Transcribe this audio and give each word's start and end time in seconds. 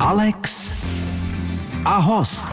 Alex 0.00 0.72
a 1.84 1.96
host. 1.96 2.48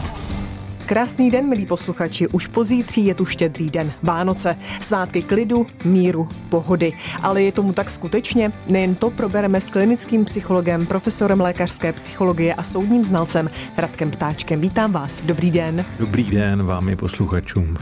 Krásný 0.86 1.30
den, 1.30 1.48
milí 1.48 1.66
posluchači. 1.66 2.28
Už 2.28 2.46
pozítří 2.46 3.06
je 3.06 3.14
tu 3.14 3.26
štědrý 3.26 3.70
den. 3.70 3.92
Vánoce, 4.02 4.56
svátky 4.80 5.22
klidu, 5.22 5.66
míru, 5.84 6.28
pohody. 6.48 6.92
Ale 7.22 7.42
je 7.42 7.52
tomu 7.52 7.72
tak 7.72 7.90
skutečně? 7.90 8.52
Nejen 8.66 8.94
to 8.94 9.10
probereme 9.10 9.60
s 9.60 9.70
klinickým 9.70 10.24
psychologem, 10.24 10.86
profesorem 10.86 11.40
lékařské 11.40 11.92
psychologie 11.92 12.54
a 12.54 12.62
soudním 12.62 13.04
znalcem 13.04 13.50
Radkem 13.76 14.10
Ptáčkem. 14.10 14.60
Vítám 14.60 14.92
vás. 14.92 15.20
Dobrý 15.20 15.50
den. 15.50 15.84
Dobrý 15.98 16.24
den 16.24 16.62
vám 16.62 16.88
i 16.88 16.96
posluchačům. 16.96 17.76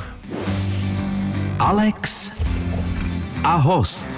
Alex 1.58 2.32
a 3.44 3.54
host. 3.56 4.08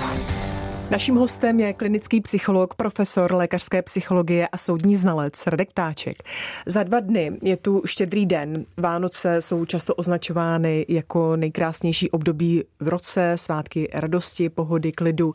Naším 0.90 1.16
hostem 1.16 1.60
je 1.60 1.72
klinický 1.72 2.20
psycholog, 2.20 2.74
profesor 2.74 3.32
lékařské 3.34 3.82
psychologie 3.82 4.48
a 4.48 4.56
soudní 4.56 4.96
znalec 4.96 5.46
Radek 5.46 5.72
Táček. 5.74 6.22
Za 6.66 6.82
dva 6.82 7.00
dny 7.00 7.32
je 7.42 7.56
tu 7.56 7.82
štědrý 7.84 8.26
den. 8.26 8.64
Vánoce 8.76 9.42
jsou 9.42 9.64
často 9.64 9.94
označovány 9.94 10.86
jako 10.88 11.36
nejkrásnější 11.36 12.10
období 12.10 12.64
v 12.80 12.88
roce, 12.88 13.32
svátky 13.36 13.88
radosti, 13.94 14.48
pohody, 14.48 14.92
klidu, 14.92 15.34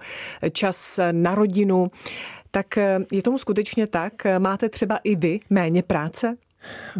čas 0.51 0.99
na 1.11 1.35
rodinu. 1.35 1.91
Tak 2.51 2.77
je 3.11 3.21
tomu 3.23 3.37
skutečně 3.37 3.87
tak? 3.87 4.13
Máte 4.39 4.69
třeba 4.69 4.99
i 5.03 5.15
vy 5.15 5.39
méně 5.49 5.83
práce? 5.83 6.35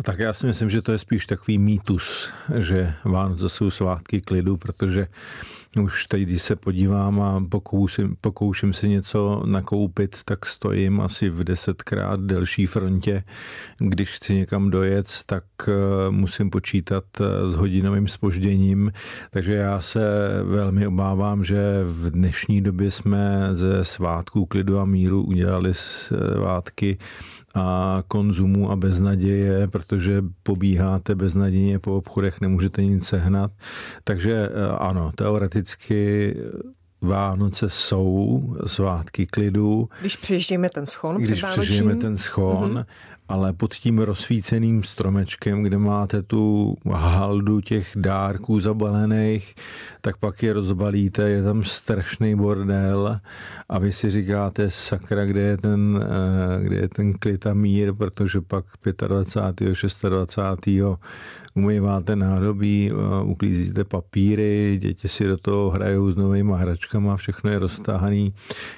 Tak 0.02 0.20
já 0.20 0.34
si 0.34 0.46
myslím, 0.46 0.70
že 0.70 0.82
to 0.82 0.92
je 0.92 0.98
spíš 0.98 1.26
takový 1.26 1.58
mýtus, 1.58 2.34
že 2.56 2.94
Vánoce 3.06 3.50
jsou 3.50 3.70
svátky 3.70 4.22
klidu, 4.22 4.58
protože 4.58 5.08
už 5.82 6.08
teď, 6.08 6.22
když 6.22 6.42
se 6.42 6.56
podívám 6.56 7.22
a 7.22 7.46
pokouším, 7.50 8.16
pokouším 8.22 8.74
si 8.74 8.90
něco 8.90 9.44
nakoupit, 9.46 10.20
tak 10.26 10.46
stojím 10.46 11.02
asi 11.02 11.30
v 11.30 11.44
desetkrát 11.44 12.20
delší 12.20 12.66
frontě. 12.66 13.24
Když 13.78 14.12
chci 14.12 14.36
někam 14.36 14.70
dojet, 14.70 15.08
tak 15.26 15.44
eh, 15.68 15.72
musím 16.10 16.50
počítat 16.50 17.04
eh, 17.20 17.48
s 17.48 17.56
hodinovým 17.56 18.08
spožděním. 18.08 18.92
Takže 19.30 19.54
já 19.54 19.82
se 19.82 20.02
velmi 20.44 20.88
obávám, 20.88 21.44
že 21.44 21.84
v 21.84 22.10
dnešní 22.10 22.62
době 22.62 22.92
jsme 22.92 23.50
ze 23.52 23.86
svátků 23.86 24.46
klidu 24.46 24.80
a 24.80 24.86
míru 24.86 25.24
udělali 25.24 25.74
svátky 25.74 26.98
a 27.56 28.04
konzumu 28.08 28.72
a 28.72 28.76
beznaděje, 28.76 29.53
protože 29.72 30.24
pobíháte 30.44 31.16
beznadějně 31.16 31.80
po 31.80 31.98
obchodech, 31.98 32.42
nemůžete 32.42 32.84
nic 32.84 33.08
sehnat. 33.08 33.52
Takže 34.04 34.50
eh, 34.50 34.68
ano, 34.80 35.12
teoreticky 35.16 36.36
Vánoce 37.02 37.70
jsou 37.70 38.56
svátky 38.66 39.26
klidu. 39.28 39.90
Když 40.00 40.16
přejiždíme 40.16 40.70
ten 40.70 40.86
schon 40.86 41.22
Když 41.22 41.44
přejiždíme 41.44 41.96
ten 41.96 42.18
schon, 42.18 42.74
mm-hmm 42.74 42.86
ale 43.34 43.54
pod 43.54 43.74
tím 43.74 44.00
rozsvíceným 44.00 44.84
stromečkem, 44.84 45.64
kde 45.64 45.78
máte 45.78 46.22
tu 46.22 46.76
haldu 46.92 47.62
těch 47.62 47.92
dárků 47.96 48.60
zabalených, 48.60 49.56
tak 50.02 50.18
pak 50.18 50.44
je 50.44 50.54
rozbalíte, 50.54 51.30
je 51.30 51.44
tam 51.44 51.64
strašný 51.64 52.36
bordel 52.36 53.20
a 53.70 53.80
vy 53.80 53.92
si 53.92 54.10
říkáte, 54.10 54.70
sakra, 54.70 55.26
kde 55.26 55.42
je 55.42 55.58
ten, 55.58 56.04
eh, 56.04 56.64
kde 56.64 56.76
je 56.76 56.90
ten 56.90 57.14
klid 57.14 57.48
a 57.48 57.54
mír, 57.54 57.94
protože 57.94 58.42
pak 58.42 58.66
25. 59.08 60.10
26 60.10 61.00
umýváte 61.56 62.16
nádobí, 62.16 62.92
uklízíte 63.24 63.84
papíry, 63.84 64.78
děti 64.82 65.08
si 65.08 65.26
do 65.26 65.38
toho 65.38 65.70
hrajou 65.70 66.12
s 66.12 66.16
novými 66.16 66.54
hračkama, 66.56 67.18
všechno 67.18 67.50
je 67.50 67.60
roztáhaný. 67.60 68.34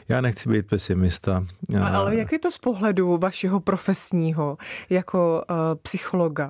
Já 0.09 0.21
nechci 0.21 0.49
být 0.49 0.67
pesimista. 0.67 1.45
Ale 1.81 2.15
jak 2.15 2.31
je 2.31 2.39
to 2.39 2.51
z 2.51 2.57
pohledu 2.57 3.17
vašeho 3.17 3.59
profesního 3.59 4.44
jako 4.89 5.43
uh, 5.49 5.55
psychologa? 5.81 6.49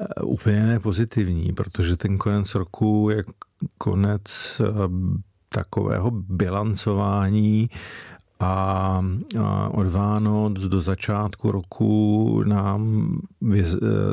Eh, 0.00 0.22
úplně 0.22 0.66
nepozitivní, 0.66 1.52
protože 1.52 1.96
ten 1.96 2.18
konec 2.18 2.54
roku 2.54 3.08
je 3.10 3.22
konec 3.78 4.60
eh, 4.60 4.72
takového 5.48 6.10
bilancování 6.10 7.70
a 8.40 9.04
od 9.70 9.86
Vánoc 9.86 10.60
do 10.60 10.80
začátku 10.80 11.50
roku 11.50 12.42
nám 12.46 13.12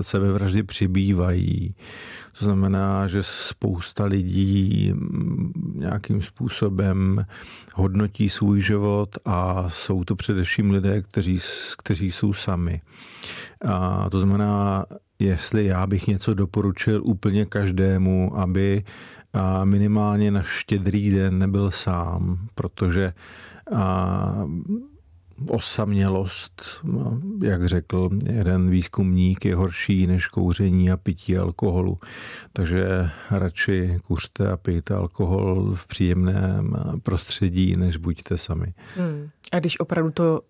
sebevraždy 0.02 0.64
přibývají. 0.64 1.76
To 2.40 2.46
znamená, 2.46 3.08
že 3.08 3.24
spousta 3.24 4.06
lidí 4.06 4.94
nějakým 5.74 6.22
způsobem 6.22 7.26
hodnotí 7.74 8.30
svůj 8.30 8.62
život 8.62 9.18
a 9.26 9.70
jsou 9.70 10.04
to 10.04 10.16
především 10.16 10.72
lidé, 10.72 11.02
kteří, 11.02 11.40
kteří 11.78 12.12
jsou 12.12 12.34
sami. 12.34 12.82
A 13.66 14.10
to 14.10 14.20
znamená, 14.20 14.86
jestli 15.20 15.66
já 15.66 15.88
bych 15.88 16.08
něco 16.08 16.34
doporučil 16.34 17.02
úplně 17.06 17.46
každému, 17.46 18.40
aby 18.40 18.84
minimálně 19.64 20.32
na 20.32 20.44
štědrý 20.44 21.12
den 21.12 21.40
nebyl 21.40 21.72
sám, 21.72 22.48
protože 22.56 23.14
a 23.76 24.34
osamělost, 25.48 26.86
jak 27.44 27.68
řekl 27.68 28.10
jeden 28.26 28.70
výzkumník, 28.70 29.46
je 29.46 29.56
horší 29.56 30.08
než 30.08 30.28
kouření 30.28 30.92
a 30.92 30.98
pití 30.98 31.38
alkoholu. 31.38 32.00
Takže 32.54 33.10
radši 33.32 34.00
kuřte 34.08 34.52
a 34.52 34.58
pijte 34.58 34.94
alkohol 34.94 35.76
v 35.76 35.88
příjemném 35.88 36.76
prostředí, 37.04 37.76
než 37.76 37.98
buďte 37.98 38.38
sami. 38.38 38.74
Hmm. 38.96 39.30
A 39.52 39.60
když 39.60 39.80
opravdu 39.80 40.12
to 40.12 40.42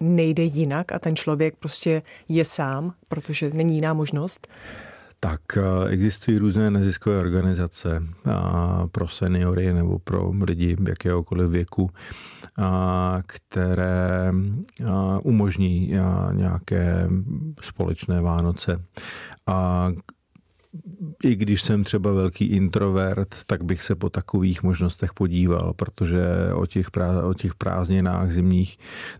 nejde 0.00 0.42
jinak 0.42 0.92
a 0.92 0.98
ten 0.98 1.16
člověk 1.16 1.56
prostě 1.56 2.02
je 2.28 2.44
sám, 2.44 2.94
protože 3.08 3.50
není 3.50 3.74
jiná 3.74 3.94
možnost? 3.94 4.48
Tak 5.24 5.40
eh, 5.56 5.88
existují 5.88 6.38
různé 6.38 6.70
neziskové 6.70 7.18
organizace 7.18 8.02
pro 8.92 9.08
seniory 9.08 9.72
nebo 9.72 9.98
pro 9.98 10.32
lidi 10.40 10.76
jakéhokoliv 10.88 11.50
věku, 11.50 11.90
které 13.26 14.32
umožní 15.22 15.94
nějaké 16.32 17.08
společné 17.62 18.20
Vánoce. 18.20 18.84
A 19.46 19.88
i 21.24 21.36
když 21.36 21.62
jsem 21.62 21.84
třeba 21.84 22.12
velký 22.12 22.44
introvert, 22.44 23.28
tak 23.46 23.64
bych 23.64 23.82
se 23.82 23.94
po 23.94 24.10
takových 24.10 24.62
možnostech 24.62 25.12
podíval, 25.12 25.72
protože 25.76 26.24
o 26.54 26.66
těch, 26.66 26.90
prá, 26.90 27.22
o 27.22 27.34
těch 27.34 27.54
prázdninách 27.54 28.30
zimních 28.30 28.78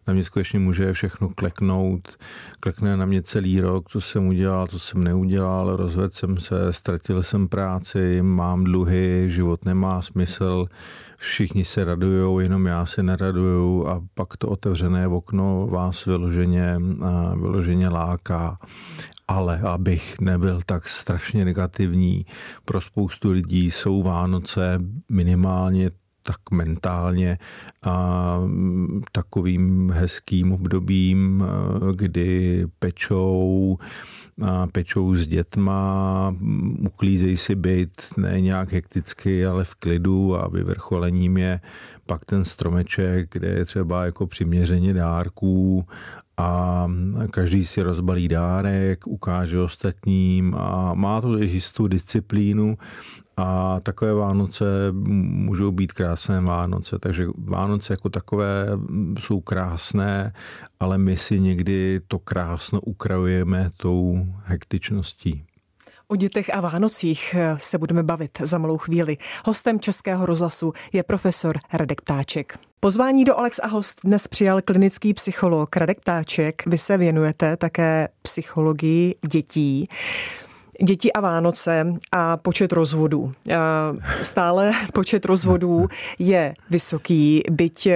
na 0.09 0.15
mě 0.15 0.25
skutečně 0.25 0.59
může 0.59 0.93
všechno 0.93 1.29
kleknout. 1.29 2.17
Klekne 2.61 2.97
na 2.97 3.07
mě 3.07 3.23
celý 3.23 3.61
rok, 3.61 3.89
co 3.89 4.01
jsem 4.01 4.27
udělal, 4.27 4.67
co 4.67 4.79
jsem 4.79 5.05
neudělal, 5.05 5.77
rozvedl 5.77 6.13
jsem 6.13 6.41
se, 6.41 6.73
ztratil 6.73 7.23
jsem 7.23 7.49
práci, 7.49 8.23
mám 8.23 8.65
dluhy, 8.65 9.25
život 9.27 9.65
nemá 9.65 10.03
smysl, 10.03 10.67
všichni 11.21 11.65
se 11.65 11.85
radují, 11.85 12.45
jenom 12.45 12.67
já 12.67 12.87
se 12.87 13.03
neraduju 13.03 13.89
a 13.89 14.03
pak 14.15 14.37
to 14.37 14.49
otevřené 14.49 15.09
okno 15.09 15.67
vás 15.67 16.05
vyloženě, 16.05 16.77
vyloženě 17.37 17.89
láká 17.89 18.59
ale 19.33 19.61
abych 19.61 20.21
nebyl 20.21 20.61
tak 20.67 20.89
strašně 20.89 21.45
negativní, 21.45 22.27
pro 22.65 22.81
spoustu 22.81 23.31
lidí 23.31 23.71
jsou 23.71 24.03
Vánoce 24.03 24.79
minimálně 25.09 25.91
tak 26.23 26.51
mentálně 26.51 27.39
a 27.83 28.39
takovým 29.13 29.91
hezkým 29.91 30.53
obdobím, 30.53 31.45
kdy 31.97 32.67
pečou, 32.79 33.79
a 34.43 34.67
pečou 34.67 35.15
s 35.15 35.27
dětma, 35.27 36.37
uklízejí 36.81 37.37
si 37.37 37.55
byt, 37.55 38.03
ne 38.17 38.41
nějak 38.41 38.73
hekticky, 38.73 39.47
ale 39.47 39.65
v 39.65 39.75
klidu 39.75 40.37
a 40.37 40.49
vyvrcholením 40.49 41.37
je 41.37 41.61
pak 42.07 42.25
ten 42.25 42.45
stromeček, 42.45 43.33
kde 43.33 43.49
je 43.49 43.65
třeba 43.65 44.05
jako 44.05 44.27
přiměřeně 44.27 44.95
dárků 44.95 45.87
a 46.37 46.87
každý 47.31 47.67
si 47.67 47.83
rozbalí 47.83 48.29
dárek, 48.29 49.07
ukáže 49.07 49.61
ostatním 49.61 50.55
a 50.55 50.95
má 50.95 51.21
to 51.21 51.37
jistou 51.39 51.87
disciplínu 51.87 52.79
a 53.37 53.81
takové 53.81 54.13
Vánoce 54.13 54.65
můžou 54.93 55.71
být 55.71 55.93
krásné 55.93 56.41
Vánoce, 56.41 56.99
takže 56.99 57.27
Vánoce 57.39 57.93
jako 57.93 58.09
takové 58.09 58.67
jsou 59.19 59.41
krásné, 59.41 60.33
ale 60.81 60.99
my 60.99 61.17
si 61.17 61.41
někdy 61.41 62.01
to 62.09 62.19
krásno 62.19 62.81
ukrajujeme 62.81 63.71
tou 63.77 64.27
hektičností. 64.45 65.45
O 66.13 66.17
dětech 66.17 66.55
a 66.55 66.61
Vánocích 66.61 67.37
se 67.57 67.79
budeme 67.79 68.03
bavit 68.03 68.31
za 68.41 68.59
malou 68.59 68.79
chvíli. 68.79 69.17
Hostem 69.45 69.81
Českého 69.81 70.27
rozhlasu 70.27 70.73
je 70.93 71.03
profesor 71.03 71.59
Radek 71.73 72.01
Ptáček. 72.01 72.59
Pozvání 72.81 73.25
do 73.25 73.39
Alex 73.39 73.61
a 73.63 73.67
host 73.67 74.01
dnes 74.05 74.29
přijal 74.29 74.61
klinický 74.63 75.15
psycholog 75.15 75.77
Radek 75.77 76.01
Ptáček. 76.01 76.63
Vy 76.67 76.79
se 76.79 76.97
věnujete 76.97 77.57
také 77.57 78.09
psychologii 78.23 79.15
dětí 79.31 79.89
děti 80.85 81.13
a 81.13 81.21
Vánoce 81.21 81.87
a 82.13 82.37
počet 82.37 82.73
rozvodů. 82.73 83.33
Stále 84.23 84.73
počet 84.93 85.25
rozvodů 85.25 85.89
je 86.19 86.55
vysoký, 86.71 87.43
byť 87.51 87.89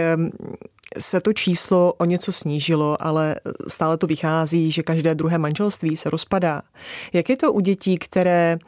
se 0.99 1.21
to 1.21 1.33
číslo 1.33 1.93
o 1.93 2.05
něco 2.05 2.33
snížilo, 2.33 3.03
ale 3.03 3.37
stále 3.69 3.99
to 3.99 4.07
vychází, 4.07 4.71
že 4.71 4.83
každé 4.83 5.15
druhé 5.15 5.39
manželství 5.39 5.97
se 5.97 6.11
rozpadá. 6.11 6.63
Jak 7.13 7.29
je 7.29 7.37
to 7.37 7.53
u 7.53 7.61
dětí, 7.61 7.99
které 7.99 8.59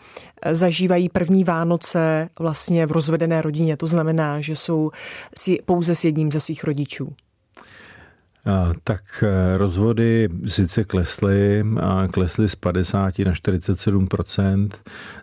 zažívají 0.50 1.08
první 1.08 1.44
Vánoce 1.44 2.28
vlastně 2.38 2.86
v 2.86 2.92
rozvedené 2.92 3.42
rodině? 3.42 3.76
To 3.76 3.86
znamená, 3.86 4.40
že 4.40 4.56
jsou 4.56 4.90
pouze 5.64 5.94
s 5.94 6.04
jedním 6.04 6.32
ze 6.32 6.40
svých 6.40 6.64
rodičů. 6.64 7.08
Tak 8.84 9.24
eh, 9.26 9.56
rozvody 9.56 10.28
sice 10.46 10.84
klesly, 10.84 11.64
a 11.80 12.08
klesly 12.10 12.48
z 12.48 12.54
50 12.54 13.18
na 13.18 13.32
47% 13.32 14.68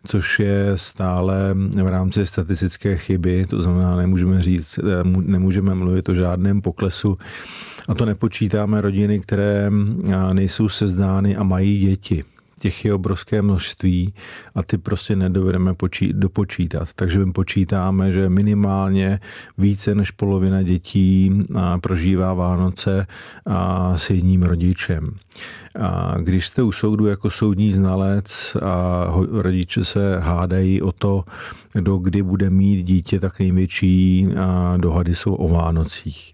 což 0.08 0.40
je 0.40 0.72
stále 0.76 1.36
v 1.84 1.88
rámci 1.88 2.26
statistické 2.26 2.98
chyby, 2.98 3.46
to 3.46 3.62
znamená, 3.62 3.96
nemůžeme 3.96 4.42
říct, 4.42 4.80
eh, 4.80 5.04
nemůžeme 5.04 5.76
mluvit 5.76 6.10
o 6.10 6.16
žádném 6.16 6.62
poklesu. 6.62 7.18
A 7.88 7.94
to 7.94 8.06
nepočítáme 8.06 8.82
rodiny, 8.82 9.20
které 9.20 9.72
nejsou 10.34 10.70
sezdány 10.70 11.36
a 11.36 11.44
mají 11.44 11.80
děti 11.80 12.24
těch 12.60 12.86
je 12.86 12.94
obrovské 12.94 13.42
množství 13.42 14.14
a 14.56 14.64
ty 14.64 14.78
prostě 14.78 15.16
nedovedeme 15.16 15.74
počít, 15.74 16.16
dopočítat. 16.16 16.90
Takže 16.96 17.26
my 17.26 17.32
počítáme, 17.32 18.12
že 18.12 18.30
minimálně 18.30 19.20
více 19.58 19.96
než 19.96 20.12
polovina 20.12 20.64
dětí 20.64 21.40
prožívá 21.82 22.34
Vánoce 22.34 23.08
s 23.96 24.10
jedním 24.10 24.44
rodičem. 24.44 25.18
A 25.80 26.16
když 26.18 26.48
jste 26.48 26.64
u 26.64 26.72
soudu 26.72 27.06
jako 27.06 27.30
soudní 27.30 27.72
znalec 27.72 28.58
a 28.62 29.06
rodiče 29.32 29.86
se 29.86 30.20
hádají 30.20 30.82
o 30.82 30.92
to, 30.92 31.24
kdo 31.74 31.98
kdy 31.98 32.24
bude 32.24 32.50
mít 32.50 32.84
dítě, 32.84 33.20
tak 33.20 33.40
největší 33.40 34.28
dohady 34.78 35.16
jsou 35.16 35.34
o 35.34 35.48
Vánocích. 35.48 36.34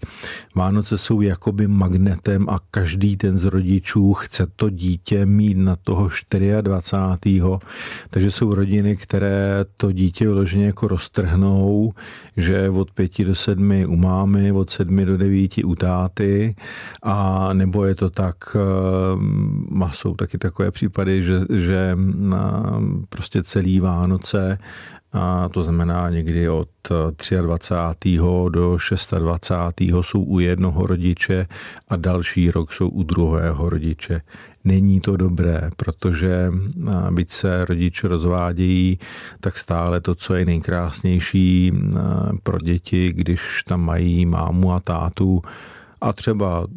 Vánoce 0.55 0.97
jsou 0.97 1.21
jakoby 1.21 1.67
magnetem 1.67 2.49
a 2.49 2.59
každý 2.71 3.17
ten 3.17 3.37
z 3.37 3.43
rodičů 3.43 4.13
chce 4.13 4.47
to 4.55 4.69
dítě 4.69 5.25
mít 5.25 5.57
na 5.57 5.75
toho 5.75 6.09
24. 6.61 7.41
Takže 8.09 8.31
jsou 8.31 8.53
rodiny, 8.53 8.95
které 8.95 9.65
to 9.77 9.91
dítě 9.91 10.27
vyloženě 10.27 10.65
jako 10.65 10.87
roztrhnou, 10.87 11.93
že 12.37 12.69
od 12.69 12.91
pěti 12.91 13.25
do 13.25 13.35
sedmi 13.35 13.85
u 13.85 13.95
mámy, 13.95 14.51
od 14.51 14.69
sedmi 14.69 15.05
do 15.05 15.17
devíti 15.17 15.63
u 15.63 15.75
táty 15.75 16.55
a 17.03 17.49
nebo 17.53 17.85
je 17.85 17.95
to 17.95 18.09
tak 18.09 18.35
jsou 19.91 20.15
taky 20.15 20.37
takové 20.37 20.71
případy, 20.71 21.23
že, 21.23 21.41
že 21.49 21.97
prostě 23.09 23.43
celý 23.43 23.79
Vánoce 23.79 24.57
a 25.13 25.49
to 25.49 25.63
znamená 25.63 26.09
někdy 26.09 26.49
od 26.49 26.69
23. 27.41 28.17
do 28.49 28.77
26. 29.19 29.91
jsou 30.01 30.23
u 30.23 30.39
jednoho 30.39 30.85
rodiče 30.85 31.47
a 31.87 31.95
další 31.95 32.51
rok 32.51 32.73
jsou 32.73 32.89
u 32.89 33.03
druhého 33.03 33.69
rodiče. 33.69 34.21
Není 34.63 35.01
to 35.01 35.17
dobré, 35.17 35.69
protože 35.77 36.51
byť 37.11 37.29
se 37.29 37.61
rodiče 37.61 38.07
rozvádějí, 38.07 38.99
tak 39.39 39.57
stále 39.57 40.01
to, 40.01 40.15
co 40.15 40.35
je 40.35 40.45
nejkrásnější 40.45 41.71
pro 42.43 42.59
děti, 42.59 43.13
když 43.13 43.63
tam 43.67 43.81
mají 43.81 44.25
mámu 44.25 44.73
a 44.73 44.79
tátu 44.79 45.41
a 46.01 46.13
třeba 46.13 46.67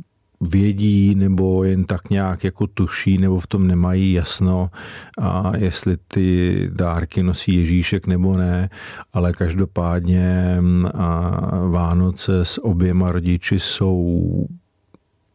vědí 0.48 1.14
nebo 1.14 1.64
jen 1.64 1.84
tak 1.84 2.10
nějak 2.10 2.44
jako 2.44 2.66
tuší 2.66 3.18
nebo 3.18 3.40
v 3.40 3.46
tom 3.46 3.66
nemají 3.66 4.12
jasno, 4.12 4.70
a 5.18 5.52
jestli 5.56 5.96
ty 6.08 6.70
dárky 6.72 7.22
nosí 7.22 7.54
Ježíšek 7.54 8.06
nebo 8.06 8.36
ne, 8.36 8.70
ale 9.12 9.32
každopádně 9.32 10.58
a 10.94 11.30
Vánoce 11.68 12.44
s 12.44 12.64
oběma 12.64 13.12
rodiči 13.12 13.60
jsou 13.60 14.46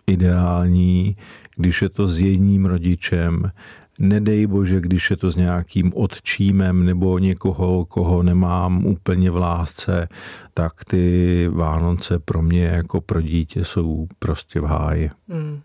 ideální, 0.07 1.15
když 1.55 1.81
je 1.81 1.89
to 1.89 2.07
s 2.07 2.19
jedním 2.19 2.65
rodičem, 2.65 3.51
nedej 3.99 4.47
bože, 4.47 4.81
když 4.81 5.09
je 5.11 5.17
to 5.17 5.29
s 5.29 5.35
nějakým 5.35 5.91
odčímem 5.95 6.85
nebo 6.85 7.19
někoho, 7.19 7.85
koho 7.85 8.23
nemám 8.23 8.85
úplně 8.85 9.31
v 9.31 9.37
lásce, 9.37 10.07
tak 10.53 10.85
ty 10.85 11.47
Vánoce 11.51 12.19
pro 12.19 12.41
mě 12.41 12.65
jako 12.65 13.01
pro 13.01 13.21
dítě 13.21 13.65
jsou 13.65 14.07
prostě 14.19 14.59
v 14.59 14.63
háji. 14.63 15.09
Mm. 15.27 15.59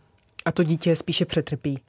A 0.44 0.52
to 0.52 0.62
dítě 0.62 0.96
spíše 0.96 1.24
přetrpí. 1.24 1.80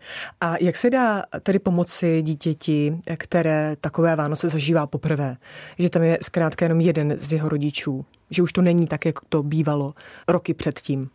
A 0.42 0.56
jak 0.62 0.76
se 0.76 0.90
dá 0.90 1.24
tedy 1.44 1.60
pomoci 1.60 2.22
dítěti, 2.22 3.00
které 3.18 3.76
takové 3.82 4.16
Vánoce 4.16 4.50
zažívá 4.50 4.88
poprvé? 4.88 5.38
Že 5.80 5.90
tam 5.90 6.04
je 6.04 6.18
zkrátka 6.22 6.66
jenom 6.66 6.82
jeden 6.82 7.18
z 7.18 7.34
jeho 7.34 7.50
rodičů. 7.50 8.06
Že 8.30 8.42
už 8.42 8.54
to 8.54 8.62
není 8.62 8.88
tak, 8.88 9.06
jak 9.06 9.20
to 9.30 9.44
bývalo 9.44 9.94
roky 10.28 10.54
předtím. 10.54 11.08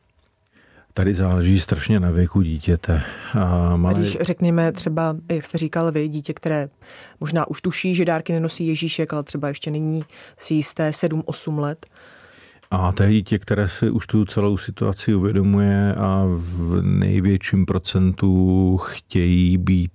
Tady 0.94 1.14
záleží 1.14 1.60
strašně 1.60 2.00
na 2.00 2.10
věku 2.10 2.42
dítěte. 2.42 3.02
A, 3.34 3.76
malé... 3.76 3.94
a 3.94 3.98
když 3.98 4.18
řekněme 4.20 4.72
třeba, 4.72 5.16
jak 5.32 5.46
jste 5.46 5.58
říkal 5.58 5.92
vy, 5.92 6.08
dítě, 6.08 6.34
které 6.34 6.68
možná 7.20 7.48
už 7.48 7.60
tuší, 7.60 7.94
že 7.94 8.04
dárky 8.04 8.32
nenosí 8.32 8.66
Ježíšek, 8.66 9.12
ale 9.12 9.22
třeba 9.22 9.48
ještě 9.48 9.70
není 9.70 10.04
si 10.38 10.54
jisté 10.54 10.90
7-8 10.90 11.58
let, 11.58 11.86
a 12.72 12.92
to 12.92 13.02
je 13.02 13.10
dítě, 13.10 13.38
které 13.38 13.68
si 13.68 13.90
už 13.90 14.06
tu 14.06 14.24
celou 14.24 14.56
situaci 14.58 15.14
uvědomuje 15.14 15.94
a 15.94 16.24
v 16.28 16.82
největším 16.82 17.66
procentu 17.66 18.76
chtějí 18.76 19.58
být 19.58 19.92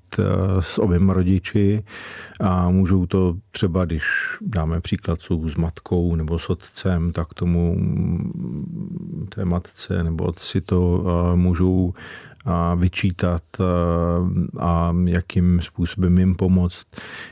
s 0.60 0.80
oběma 0.80 1.14
rodiči 1.14 1.84
a 2.40 2.70
můžou 2.70 3.06
to 3.06 3.36
třeba, 3.52 3.86
když 3.86 4.04
dáme 4.42 4.82
příklad, 4.82 5.22
jsou 5.22 5.50
s 5.50 5.56
matkou 5.56 6.16
nebo 6.16 6.40
s 6.40 6.50
otcem, 6.50 7.12
tak 7.12 7.34
tomu 7.34 7.78
té 9.30 9.46
matce 9.46 10.04
nebo 10.04 10.24
otci 10.24 10.62
to 10.62 11.06
eh, 11.08 11.36
můžou 11.36 11.94
a 12.46 12.76
vyčítat 12.76 13.44
a 14.60 14.96
jakým 15.06 15.62
způsobem 15.62 16.18
jim 16.18 16.36
pomoct, 16.36 16.88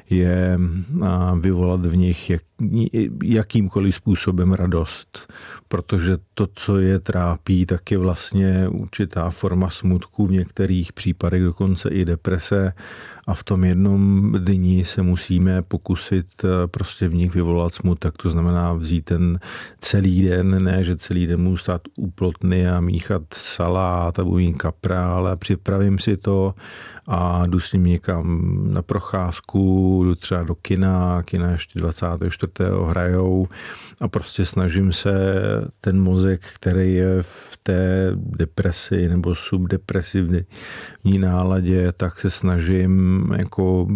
je 0.09 0.59
vyvolat 1.39 1.85
v 1.85 1.97
nich 1.97 2.29
jak, 2.29 2.41
jakýmkoliv 3.23 3.95
způsobem 3.95 4.53
radost. 4.53 5.33
Protože 5.67 6.17
to, 6.33 6.47
co 6.53 6.77
je 6.77 6.99
trápí, 6.99 7.65
tak 7.65 7.91
je 7.91 7.97
vlastně 7.97 8.67
určitá 8.67 9.29
forma 9.29 9.69
smutku, 9.69 10.27
v 10.27 10.31
některých 10.31 10.93
případech 10.93 11.43
dokonce 11.43 11.89
i 11.89 12.05
deprese 12.05 12.73
a 13.27 13.33
v 13.33 13.43
tom 13.43 13.63
jednom 13.63 14.31
dní 14.37 14.85
se 14.85 15.01
musíme 15.01 15.61
pokusit 15.61 16.25
eh, 16.43 16.67
prostě 16.67 17.07
v 17.07 17.15
nich 17.15 17.33
vyvolat 17.33 17.73
smutek, 17.73 18.17
to 18.17 18.29
znamená 18.29 18.73
vzít 18.73 19.05
ten 19.05 19.39
celý 19.79 20.21
den, 20.21 20.63
ne, 20.63 20.83
že 20.83 20.95
celý 20.95 21.27
den 21.27 21.41
můžu 21.41 21.57
stát 21.57 21.81
úplotny 21.97 22.69
a 22.69 22.79
míchat 22.79 23.21
salát 23.33 24.19
a 24.19 24.23
bujím 24.23 24.53
kapra, 24.53 25.13
ale 25.15 25.37
připravím 25.37 25.99
si 25.99 26.17
to 26.17 26.53
a 27.07 27.43
jdu 27.47 27.59
s 27.59 27.73
ním 27.73 27.83
někam 27.83 28.57
na 28.73 28.81
procházku, 28.81 30.01
jdu 30.05 30.15
třeba 30.15 30.43
do 30.43 30.55
kina, 30.55 31.23
kina 31.23 31.51
ještě 31.51 31.79
24. 31.79 32.51
hrajou 32.87 33.47
a 34.01 34.07
prostě 34.07 34.45
snažím 34.45 34.93
se 34.93 35.13
ten 35.81 36.01
mozek, 36.01 36.41
který 36.55 36.93
je 36.93 37.21
v 37.21 37.59
té 37.63 38.11
depresi 38.15 39.09
nebo 39.09 39.35
subdepresivní 39.35 40.45
náladě, 41.17 41.91
tak 41.97 42.19
se 42.19 42.29
snažím 42.29 43.25
jako 43.37 43.87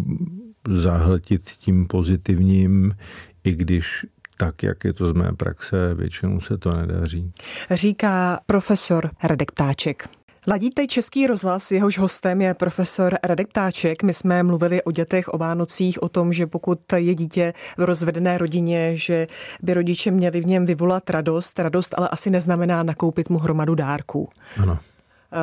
zahltit 0.69 1.43
tím 1.43 1.87
pozitivním, 1.87 2.95
i 3.43 3.55
když 3.55 4.05
tak, 4.37 4.63
jak 4.63 4.83
je 4.83 4.93
to 4.93 5.07
z 5.07 5.13
mé 5.13 5.31
praxe, 5.37 5.93
většinou 5.93 6.39
se 6.39 6.57
to 6.57 6.71
nedaří. 6.71 7.31
Říká 7.71 8.39
profesor 8.45 9.09
Radek 9.23 9.51
Ptáček. 9.51 10.09
Ladíte 10.49 10.87
Český 10.87 11.27
rozhlas, 11.27 11.71
jehož 11.71 11.97
hostem 11.97 12.41
je 12.41 12.53
profesor 12.53 13.17
Radek 13.23 13.47
Ptáček. 13.47 14.03
My 14.03 14.13
jsme 14.13 14.43
mluvili 14.43 14.83
o 14.83 14.91
dětech, 14.91 15.27
o 15.27 15.37
Vánocích, 15.37 16.03
o 16.03 16.09
tom, 16.09 16.33
že 16.33 16.47
pokud 16.47 16.79
je 16.95 17.15
dítě 17.15 17.53
v 17.77 17.83
rozvedené 17.83 18.37
rodině, 18.37 18.97
že 18.97 19.27
by 19.61 19.73
rodiče 19.73 20.11
měli 20.11 20.41
v 20.41 20.45
něm 20.45 20.65
vyvolat 20.65 21.09
radost. 21.09 21.59
Radost 21.59 21.93
ale 21.97 22.09
asi 22.09 22.29
neznamená 22.29 22.83
nakoupit 22.83 23.29
mu 23.29 23.39
hromadu 23.39 23.75
dárků. 23.75 24.29
Ano. 24.61 24.79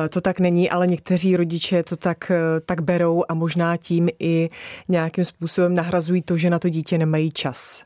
E, 0.05 0.09
to 0.09 0.21
tak 0.21 0.39
není, 0.39 0.69
ale 0.69 0.87
někteří 0.87 1.37
rodiče 1.37 1.83
to 1.83 1.95
tak, 1.95 2.31
e, 2.31 2.37
tak 2.65 2.81
berou 2.81 3.23
a 3.29 3.33
možná 3.33 3.77
tím 3.77 4.09
i 4.19 4.49
nějakým 4.87 5.25
způsobem 5.25 5.75
nahrazují 5.75 6.21
to, 6.21 6.37
že 6.37 6.49
na 6.49 6.59
to 6.59 6.69
dítě 6.69 6.97
nemají 6.97 7.31
čas. 7.31 7.83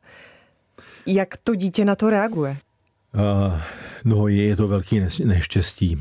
Jak 1.05 1.37
to 1.37 1.55
dítě 1.55 1.85
na 1.85 1.95
to 1.95 2.09
reaguje? 2.09 2.57
No, 4.05 4.27
je 4.27 4.55
to 4.55 4.67
velký 4.67 5.01
neštěstí, 5.23 5.97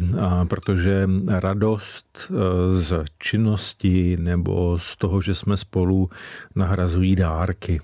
protože 0.48 1.08
radost 1.28 2.30
e, 2.30 2.80
z 2.80 3.04
činnosti 3.18 4.16
nebo 4.20 4.78
z 4.78 4.96
toho, 4.96 5.20
že 5.20 5.34
jsme 5.34 5.56
spolu, 5.56 6.10
nahrazují 6.54 7.16
dárky. 7.16 7.80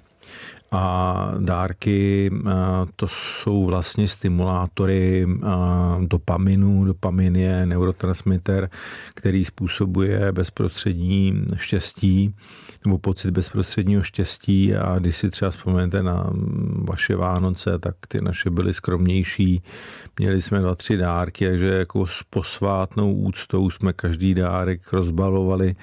A 0.77 1.33
dárky 1.39 2.31
to 2.97 3.09
jsou 3.09 3.65
vlastně 3.65 4.09
stimulátory 4.09 5.27
dopaminu. 6.07 6.85
Dopamin 6.85 7.37
je 7.37 7.67
neurotransmitter, 7.67 8.71
který 9.15 9.45
způsobuje 9.45 10.33
bezprostřední 10.33 11.45
štěstí 11.57 12.35
nebo 12.87 12.99
pocit 12.99 13.31
bezprostředního 13.31 14.03
štěstí 14.03 14.75
a 14.75 14.99
když 14.99 15.17
si 15.17 15.31
třeba 15.31 15.51
vzpomenete 15.51 16.03
na 16.03 16.31
vaše 16.75 17.17
Vánoce, 17.17 17.79
tak 17.79 17.95
ty 18.09 18.21
naše 18.21 18.51
byly 18.51 18.73
skromnější. 18.73 19.63
Měli 20.19 20.43
jsme 20.43 20.61
dva, 20.61 20.75
tři 20.75 20.97
dárky, 20.97 21.49
takže 21.49 21.67
jako 21.67 22.07
s 22.07 22.23
posvátnou 22.31 23.13
úctou 23.13 23.71
jsme 23.71 23.93
každý 23.93 24.35
dárek 24.35 24.93
rozbalovali. 24.93 25.75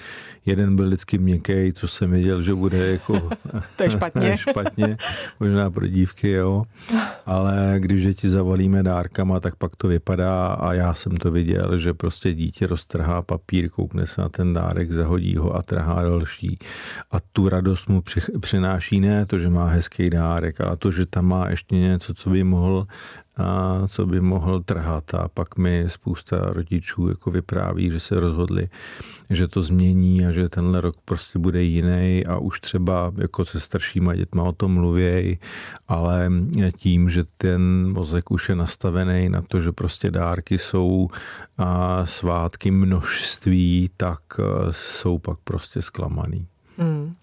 Jeden 0.45 0.75
byl 0.75 0.87
vždycky 0.87 1.17
měkký, 1.17 1.73
co 1.73 1.87
jsem 1.87 2.11
věděl, 2.11 2.41
že 2.41 2.53
bude 2.53 2.91
jako 2.91 3.29
to 3.77 3.83
je 3.83 3.89
špatně. 3.89 4.37
špatně, 4.49 4.80
možná 5.39 5.71
pro 5.71 5.87
dívky, 5.87 6.31
jo. 6.31 6.63
Ale 7.25 7.75
když 7.79 8.03
děti 8.03 8.29
zavalíme 8.29 8.83
dárkama, 8.83 9.39
tak 9.39 9.55
pak 9.55 9.75
to 9.75 9.87
vypadá 9.87 10.47
a 10.47 10.73
já 10.73 10.93
jsem 10.93 11.17
to 11.17 11.31
viděl, 11.31 11.77
že 11.77 11.93
prostě 11.93 12.33
dítě 12.33 12.67
roztrhá 12.67 13.21
papír, 13.21 13.69
koukne 13.69 14.05
se 14.05 14.21
na 14.21 14.29
ten 14.29 14.53
dárek, 14.53 14.91
zahodí 14.91 15.35
ho 15.35 15.55
a 15.55 15.61
trhá 15.61 16.03
další. 16.03 16.59
A 17.11 17.17
tu 17.33 17.49
radost 17.49 17.89
mu 17.89 18.03
přináší 18.39 18.99
ne 18.99 19.25
to, 19.25 19.39
že 19.39 19.49
má 19.49 19.67
hezký 19.67 20.09
dárek, 20.09 20.61
ale 20.61 20.77
to, 20.77 20.91
že 20.91 21.05
tam 21.05 21.25
má 21.25 21.49
ještě 21.49 21.75
něco, 21.75 22.13
co 22.13 22.29
by 22.29 22.43
mohl 22.43 22.87
a 23.37 23.81
co 23.87 24.05
by 24.05 24.21
mohl 24.21 24.59
trhat. 24.59 25.13
A 25.13 25.27
pak 25.27 25.57
mi 25.57 25.85
spousta 25.87 26.39
rodičů 26.39 27.07
jako 27.07 27.31
vypráví, 27.31 27.89
že 27.89 27.99
se 27.99 28.15
rozhodli, 28.15 28.69
že 29.29 29.47
to 29.47 29.61
změní 29.61 30.25
a 30.25 30.31
že 30.31 30.49
tenhle 30.49 30.81
rok 30.81 30.95
prostě 31.05 31.39
bude 31.39 31.63
jiný 31.63 32.25
a 32.25 32.37
už 32.37 32.59
třeba 32.59 33.11
jako 33.17 33.45
se 33.45 33.59
staršíma 33.59 34.15
dětma 34.15 34.43
o 34.43 34.51
tom 34.51 34.73
mluvěj, 34.73 35.37
ale 35.87 36.31
tím, 36.77 37.09
že 37.09 37.23
ten 37.37 37.91
mozek 37.93 38.31
už 38.31 38.49
je 38.49 38.55
nastavený 38.55 39.29
na 39.29 39.41
to, 39.41 39.59
že 39.59 39.71
prostě 39.71 40.11
dárky 40.11 40.57
jsou 40.57 41.09
a 41.57 42.05
svátky 42.05 42.71
množství, 42.71 43.89
tak 43.97 44.19
jsou 44.71 45.17
pak 45.17 45.37
prostě 45.43 45.81
zklamaný. 45.81 46.47
Hmm. 46.77 47.13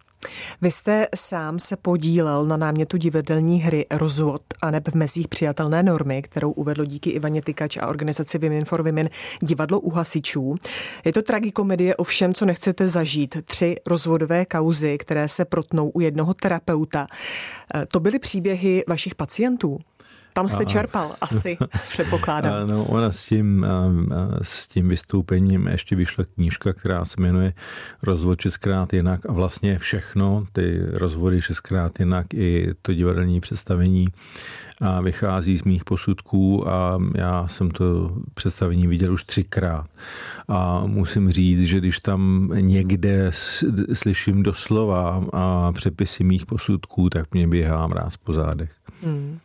Vy 0.62 0.70
jste 0.70 1.06
sám 1.14 1.58
se 1.58 1.76
podílel 1.76 2.46
na 2.46 2.56
námětu 2.56 2.96
divadelní 2.96 3.60
hry 3.60 3.86
Rozvod 3.90 4.42
a 4.62 4.70
neb 4.70 4.88
v 4.88 4.94
mezích 4.94 5.28
přijatelné 5.28 5.82
normy, 5.82 6.22
kterou 6.22 6.50
uvedlo 6.50 6.84
díky 6.84 7.10
Ivaně 7.10 7.42
Tykač 7.42 7.76
a 7.76 7.86
organizaci 7.86 8.38
Women 8.38 8.64
for 8.64 8.82
Women 8.82 9.08
divadlo 9.40 9.80
u 9.80 9.90
hasičů. 9.90 10.56
Je 11.04 11.12
to 11.12 11.22
tragikomedie 11.22 11.96
o 11.96 12.04
všem, 12.04 12.34
co 12.34 12.44
nechcete 12.44 12.88
zažít. 12.88 13.36
Tři 13.44 13.76
rozvodové 13.86 14.44
kauzy, 14.44 14.98
které 14.98 15.28
se 15.28 15.44
protnou 15.44 15.90
u 15.90 16.00
jednoho 16.00 16.34
terapeuta. 16.34 17.06
E, 17.74 17.86
to 17.86 18.00
byly 18.00 18.18
příběhy 18.18 18.84
vašich 18.88 19.14
pacientů? 19.14 19.78
Tam 20.38 20.48
jste 20.48 20.66
čerpal, 20.66 21.14
asi, 21.20 21.56
předpokládám. 21.88 22.68
No, 22.68 22.84
ona 22.84 23.12
s 23.12 23.24
tím, 23.24 23.66
s 24.42 24.66
tím 24.66 24.88
vystoupením 24.88 25.66
ještě 25.66 25.96
vyšla 25.96 26.24
knížka, 26.34 26.72
která 26.72 27.04
se 27.04 27.20
jmenuje 27.20 27.52
Rozvod 28.02 28.40
šestkrát 28.40 28.92
jinak 28.92 29.26
a 29.26 29.32
vlastně 29.32 29.78
všechno, 29.78 30.46
ty 30.52 30.80
rozvody 30.92 31.40
šestkrát 31.40 32.00
jinak 32.00 32.34
i 32.34 32.74
to 32.82 32.94
divadelní 32.94 33.40
představení 33.40 34.06
a 34.80 35.00
vychází 35.00 35.58
z 35.58 35.62
mých 35.62 35.84
posudků 35.84 36.68
a 36.68 36.98
já 37.14 37.48
jsem 37.48 37.70
to 37.70 38.16
představení 38.34 38.86
viděl 38.86 39.12
už 39.12 39.24
třikrát. 39.24 39.86
A 40.48 40.86
musím 40.86 41.30
říct, 41.30 41.62
že 41.62 41.78
když 41.78 42.00
tam 42.00 42.50
někde 42.54 43.30
slyším 43.92 44.42
doslova 44.42 45.24
a 45.32 45.72
přepisy 45.72 46.24
mých 46.24 46.46
posudků, 46.46 47.10
tak 47.10 47.34
mě 47.34 47.48
běhá 47.48 47.86
mráz 47.86 48.16
po 48.16 48.32
zádech. 48.32 48.70
Hmm. 49.04 49.38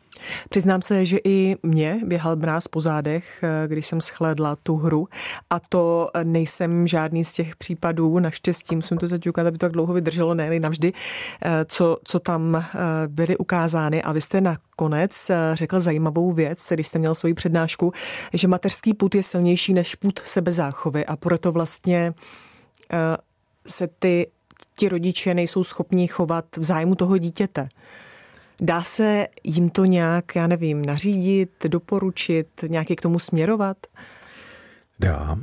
Přiznám 0.50 0.82
se, 0.82 1.06
že 1.06 1.18
i 1.24 1.56
mě 1.64 2.02
běhal 2.06 2.36
mráz 2.36 2.68
po 2.68 2.82
zádech, 2.82 3.44
eh, 3.44 3.68
když 3.68 3.88
jsem 3.88 4.02
schlédla 4.02 4.56
tu 4.56 4.76
hru. 4.76 5.08
A 5.50 5.60
to 5.60 6.10
nejsem 6.24 6.88
žádný 6.88 7.24
z 7.24 7.34
těch 7.34 7.56
případů, 7.56 8.20
naštěstí 8.20 8.76
musím 8.76 8.98
to 8.98 9.08
zaťukat, 9.08 9.48
aby 9.48 9.58
to 9.58 9.66
tak 9.66 9.72
dlouho 9.72 9.94
vydrželo, 9.94 10.34
ne 10.34 10.60
navždy, 10.60 10.94
eh, 11.42 11.66
co, 11.66 11.98
co 12.04 12.20
tam 12.20 12.56
eh, 12.56 12.64
byly 13.08 13.38
ukázány. 13.38 14.04
A 14.04 14.12
vy 14.12 14.22
jste 14.22 14.42
nakonec 14.42 15.32
řekl 15.54 15.80
zajímavou 15.80 16.32
věc, 16.32 16.72
když 16.74 16.88
jste 16.88 17.00
měl 17.00 17.16
svoji 17.16 17.34
přednášku, 17.34 17.92
že 18.34 18.48
mateřský 18.48 18.94
put 18.94 19.16
je 19.16 19.24
silnější 19.24 19.74
než 19.74 19.96
put 19.96 20.20
sebezáchovy. 20.26 21.06
A 21.06 21.16
proto 21.16 21.52
vlastně 21.52 22.14
se 23.68 23.88
ty 24.00 24.28
ti 24.78 24.90
rodiče 24.90 25.34
nejsou 25.34 25.64
schopni 25.64 26.08
chovat 26.08 26.46
v 26.58 26.64
zájmu 26.64 26.96
toho 26.96 27.18
dítěte. 27.18 27.70
Dá 28.66 28.84
se 28.84 29.28
jim 29.44 29.70
to 29.70 29.86
nějak, 29.86 30.36
já 30.36 30.48
nevím, 30.48 30.86
nařídit, 30.86 31.50
doporučit, 31.68 32.48
nějaký 32.68 32.96
k 32.96 33.02
tomu 33.02 33.20
směrovat? 33.20 33.78
Dá. 35.00 35.38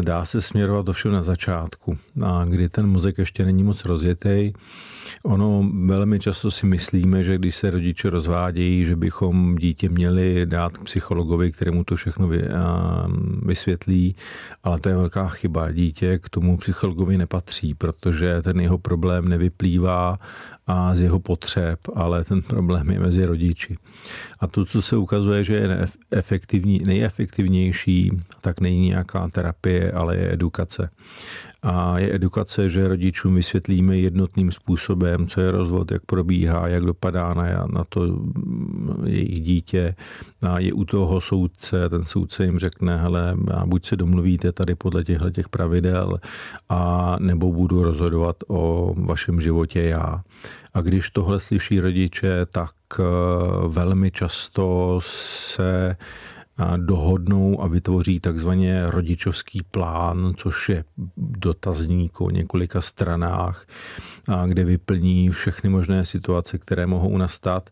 Dá 0.00 0.24
se 0.24 0.40
směrovat 0.40 0.86
to 1.02 1.10
na 1.10 1.22
začátku, 1.22 1.98
a 2.24 2.44
kdy 2.44 2.68
ten 2.68 2.86
mozek 2.86 3.18
ještě 3.18 3.44
není 3.44 3.62
moc 3.62 3.84
rozjetý. 3.84 4.52
Ono 5.24 5.70
velmi 5.84 6.20
často 6.20 6.50
si 6.50 6.66
myslíme, 6.66 7.22
že 7.24 7.38
když 7.38 7.56
se 7.56 7.70
rodiče 7.70 8.10
rozvádějí, 8.10 8.84
že 8.84 8.96
bychom 8.96 9.56
dítě 9.56 9.88
měli 9.88 10.46
dát 10.46 10.78
k 10.78 10.84
psychologovi, 10.84 11.52
kterému 11.52 11.84
to 11.84 11.96
všechno 11.96 12.30
vysvětlí, 13.42 14.16
ale 14.62 14.80
to 14.80 14.88
je 14.88 14.96
velká 14.96 15.28
chyba. 15.28 15.72
Dítě 15.72 16.18
k 16.18 16.28
tomu 16.28 16.56
psychologovi 16.56 17.18
nepatří, 17.18 17.74
protože 17.74 18.42
ten 18.42 18.60
jeho 18.60 18.78
problém 18.78 19.28
nevyplývá 19.28 20.18
a 20.66 20.94
z 20.94 21.00
jeho 21.00 21.20
potřeb, 21.20 21.78
ale 21.94 22.24
ten 22.24 22.42
problém 22.42 22.90
je 22.90 22.98
mezi 22.98 23.26
rodiči. 23.26 23.76
A 24.40 24.46
to, 24.46 24.64
co 24.64 24.82
se 24.82 24.96
ukazuje, 24.96 25.44
že 25.44 25.54
je 25.54 25.86
efektivní, 26.10 26.78
nejefektivnější, 26.78 28.10
tak 28.40 28.60
není 28.60 28.88
nějaká 28.88 29.28
terapie, 29.28 29.92
ale 29.92 30.16
je 30.16 30.32
edukace. 30.32 30.90
A 31.62 31.98
je 31.98 32.14
edukace, 32.14 32.70
že 32.70 32.88
rodičům 32.88 33.34
vysvětlíme 33.34 33.98
jednotným 33.98 34.52
způsobem, 34.52 35.26
co 35.26 35.40
je 35.40 35.50
rozvod, 35.50 35.90
jak 35.90 36.02
probíhá, 36.06 36.68
jak 36.68 36.82
dopadá 36.82 37.34
na, 37.34 37.66
na 37.72 37.84
to 37.88 38.20
jejich 39.04 39.42
dítě. 39.42 39.94
A 40.42 40.58
je 40.58 40.72
u 40.72 40.84
toho 40.84 41.20
soudce, 41.20 41.88
ten 41.88 42.02
soudce 42.02 42.44
jim 42.44 42.58
řekne, 42.58 42.98
hele, 42.98 43.36
buď 43.64 43.86
se 43.86 43.96
domluvíte 43.96 44.52
tady 44.52 44.74
podle 44.74 45.04
těchto 45.04 45.30
těch 45.30 45.48
pravidel, 45.48 46.18
a 46.68 47.16
nebo 47.20 47.52
budu 47.52 47.82
rozhodovat 47.82 48.36
o 48.48 48.94
vašem 48.96 49.40
životě 49.40 49.82
já. 49.82 50.22
A 50.74 50.80
když 50.80 51.10
tohle 51.10 51.40
slyší 51.40 51.80
rodiče, 51.80 52.46
tak 52.50 52.72
eh, 52.98 53.02
velmi 53.68 54.10
často 54.10 54.98
se 55.02 55.96
dohodnou 56.76 57.62
a 57.62 57.66
vytvoří 57.66 58.20
takzvaně 58.20 58.86
rodičovský 58.86 59.62
plán, 59.70 60.32
což 60.36 60.68
je 60.68 60.84
dotazník 61.16 62.20
o 62.20 62.30
několika 62.30 62.80
stranách, 62.80 63.66
kde 64.46 64.64
vyplní 64.64 65.28
všechny 65.30 65.70
možné 65.70 66.04
situace, 66.04 66.58
které 66.58 66.86
mohou 66.86 67.18
nastat 67.18 67.70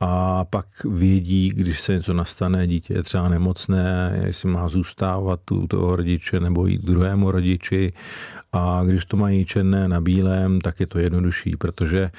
a 0.00 0.44
pak 0.44 0.66
vědí, 0.84 1.48
když 1.48 1.80
se 1.80 1.92
něco 1.92 2.14
nastane, 2.14 2.66
dítě 2.66 2.94
je 2.94 3.02
třeba 3.02 3.28
nemocné, 3.28 4.20
jestli 4.26 4.48
má 4.48 4.68
zůstávat 4.68 5.50
u 5.50 5.66
toho 5.66 5.96
rodiče 5.96 6.40
nebo 6.40 6.66
jít 6.66 6.84
druhému 6.84 7.30
rodiči. 7.30 7.92
A 8.54 8.82
když 8.86 9.04
to 9.04 9.16
mají 9.16 9.44
černé 9.44 9.88
na 9.88 10.00
bílém, 10.00 10.60
tak 10.60 10.80
je 10.80 10.86
to 10.86 10.98
jednodušší, 10.98 11.56
protože 11.56 12.10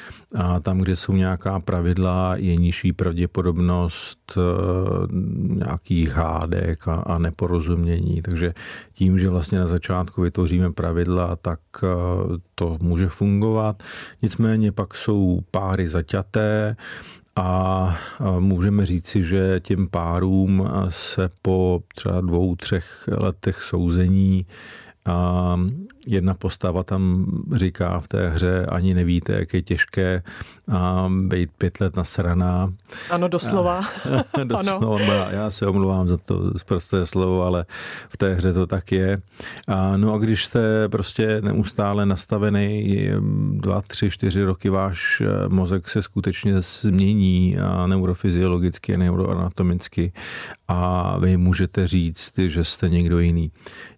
tam, 0.62 0.78
kde 0.80 0.96
jsou 0.96 1.14
nějaká 1.14 1.60
pravidla, 1.60 2.36
je 2.36 2.56
nižší 2.56 2.94
pravděpodobnost 2.94 4.34
e, 4.38 4.42
nějakých 5.54 6.12
hádek 6.12 6.88
a 6.88 7.18
neporozumění. 7.18 8.22
Takže 8.22 8.54
tím, 8.94 9.20
že 9.20 9.30
vlastně 9.30 9.60
na 9.60 9.68
začátku 9.68 10.22
vytvoříme 10.22 10.72
pravidla, 10.72 11.36
tak 11.36 11.60
e, 11.84 11.88
to 12.56 12.78
může 12.82 13.10
fungovat. 13.10 13.84
Nicméně 14.22 14.72
pak 14.72 14.96
jsou 14.96 15.40
páry 15.52 15.90
zaťaté, 15.90 16.76
a 17.38 17.98
můžeme 18.40 18.86
říci, 18.86 19.24
že 19.24 19.60
těm 19.60 19.88
párům 19.88 20.70
se 20.90 21.30
po 21.42 21.84
třeba 21.96 22.22
dvou, 22.22 22.56
třech 22.56 23.10
letech 23.12 23.64
souzení 23.64 24.46
a 25.06 25.60
jedna 26.06 26.34
postava 26.34 26.84
tam 26.84 27.26
říká 27.54 28.00
v 28.00 28.08
té 28.08 28.30
hře, 28.30 28.66
ani 28.66 28.94
nevíte, 28.94 29.34
jak 29.34 29.54
je 29.54 29.62
těžké 29.62 30.24
a 30.72 31.10
být 31.22 31.50
pět 31.58 31.80
let 31.80 31.96
nasraná. 31.96 32.74
Ano, 33.10 33.28
doslova. 33.28 33.82
doslova. 34.44 35.24
ano. 35.24 35.28
Já 35.32 35.52
se 35.52 35.68
omluvám 35.68 36.08
za 36.08 36.18
to 36.18 36.52
prosté 36.66 37.06
slovo, 37.06 37.44
ale 37.44 37.66
v 38.10 38.18
té 38.18 38.34
hře 38.34 38.54
to 38.54 38.68
tak 38.68 38.92
je. 38.92 39.18
A, 39.68 39.98
no 39.98 40.14
a 40.14 40.18
když 40.18 40.46
jste 40.46 40.90
prostě 40.90 41.42
neustále 41.42 42.06
nastavený 42.06 43.10
dva, 43.52 43.82
tři, 43.82 44.10
čtyři 44.10 44.44
roky, 44.44 44.70
váš 44.70 45.22
eh, 45.22 45.50
mozek 45.50 45.90
se 45.90 46.02
skutečně 46.02 46.62
změní 46.62 47.58
a 47.58 47.88
neurofyziologicky, 47.88 48.98
neuroanatomicky 48.98 50.14
a 50.68 51.18
vy 51.20 51.38
můžete 51.38 51.88
říct, 51.88 52.34
že 52.38 52.64
jste 52.64 52.90
někdo 52.90 53.20
jiný. 53.20 53.52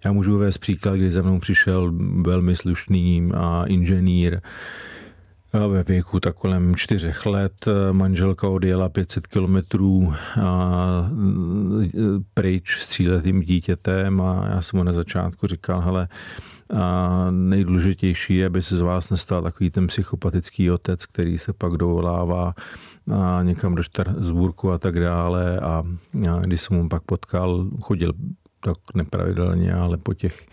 Já 0.05 0.11
můžu 0.11 0.37
vést 0.37 0.57
příklad, 0.57 0.95
kdy 0.95 1.11
za 1.11 1.21
mnou 1.21 1.39
přišel 1.39 1.91
velmi 2.21 2.55
slušný 2.55 3.31
inženýr, 3.65 4.39
ve 5.53 5.83
věku 5.83 6.19
tak 6.19 6.35
kolem 6.35 6.75
čtyřech 6.75 7.25
let. 7.25 7.65
Manželka 7.91 8.47
odjela 8.47 8.89
500 8.89 9.27
kilometrů 9.27 10.13
pryč 12.33 12.79
s 12.81 12.87
tříletým 12.87 13.41
dítětem 13.41 14.21
a 14.21 14.47
já 14.49 14.61
jsem 14.61 14.77
mu 14.77 14.83
na 14.83 14.93
začátku 14.93 15.47
říkal, 15.47 15.81
hele, 15.81 16.07
a 16.73 17.27
nejdůležitější 17.31 18.35
je, 18.35 18.45
aby 18.45 18.61
se 18.61 18.77
z 18.77 18.81
vás 18.81 19.09
nestal 19.09 19.41
takový 19.41 19.71
ten 19.71 19.87
psychopatický 19.87 20.71
otec, 20.71 21.05
který 21.05 21.37
se 21.37 21.53
pak 21.53 21.73
dovolává 21.73 22.53
a 23.13 23.43
někam 23.43 23.75
do 23.75 23.83
Štrasburku 23.83 24.71
a 24.71 24.77
tak 24.77 24.99
dále. 24.99 25.59
A, 25.59 25.83
a 26.31 26.39
když 26.39 26.61
jsem 26.61 26.77
mu 26.77 26.89
pak 26.89 27.03
potkal, 27.03 27.67
chodil 27.81 28.13
tak 28.67 28.95
nepravidelně, 28.95 29.73
ale 29.73 29.97
po 29.97 30.13
těch 30.13 30.45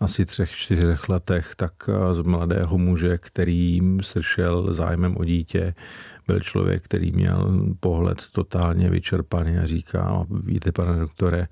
asi 0.00 0.26
třech, 0.26 0.50
čtyřech 0.50 1.08
letech, 1.08 1.54
tak 1.56 1.72
z 2.12 2.22
mladého 2.22 2.78
muže, 2.78 3.18
který 3.18 3.80
sršel 4.02 4.72
zájmem 4.72 5.16
o 5.16 5.24
dítě, 5.24 5.74
byl 6.26 6.40
člověk, 6.40 6.84
který 6.84 7.12
měl 7.12 7.64
pohled 7.80 8.22
totálně 8.32 8.90
vyčerpaný 8.90 9.58
a 9.58 9.66
říká, 9.66 10.26
víte, 10.30 10.72
pane 10.72 10.98
doktore, 10.98 11.48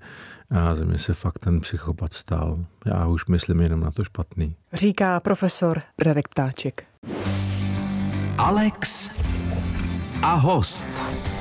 a 0.51 0.75
ze 0.75 0.85
mě 0.85 0.97
se 0.97 1.13
fakt 1.13 1.39
ten 1.39 1.59
psychopat 1.59 2.13
stal. 2.13 2.65
Já 2.85 3.07
už 3.07 3.25
myslím 3.25 3.61
jenom 3.61 3.79
na 3.79 3.91
to 3.91 4.03
špatný. 4.03 4.55
Říká 4.73 5.19
profesor 5.19 5.81
Radek 6.01 6.27
Ptáček. 6.27 6.83
Alex 8.37 9.09
a 10.21 10.33
host. 10.33 11.34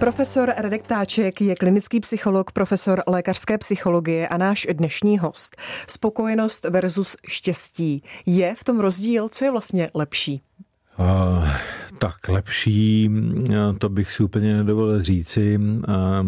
Profesor 0.00 0.52
Radek 0.56 0.82
Ptáček 0.82 1.40
je 1.40 1.54
klinický 1.54 2.00
psycholog, 2.00 2.52
profesor 2.52 3.02
lékařské 3.06 3.58
psychologie 3.58 4.28
a 4.28 4.36
náš 4.36 4.66
dnešní 4.72 5.18
host. 5.18 5.56
Spokojenost 5.88 6.64
versus 6.70 7.16
štěstí. 7.28 8.02
Je 8.26 8.54
v 8.54 8.64
tom 8.64 8.80
rozdíl? 8.80 9.28
Co 9.28 9.44
je 9.44 9.50
vlastně 9.50 9.90
lepší? 9.94 10.42
Uh, 10.98 11.48
tak 11.98 12.28
lepší, 12.28 13.10
to 13.78 13.88
bych 13.88 14.12
si 14.12 14.22
úplně 14.22 14.56
nedovolil 14.56 15.02
říci. 15.02 15.60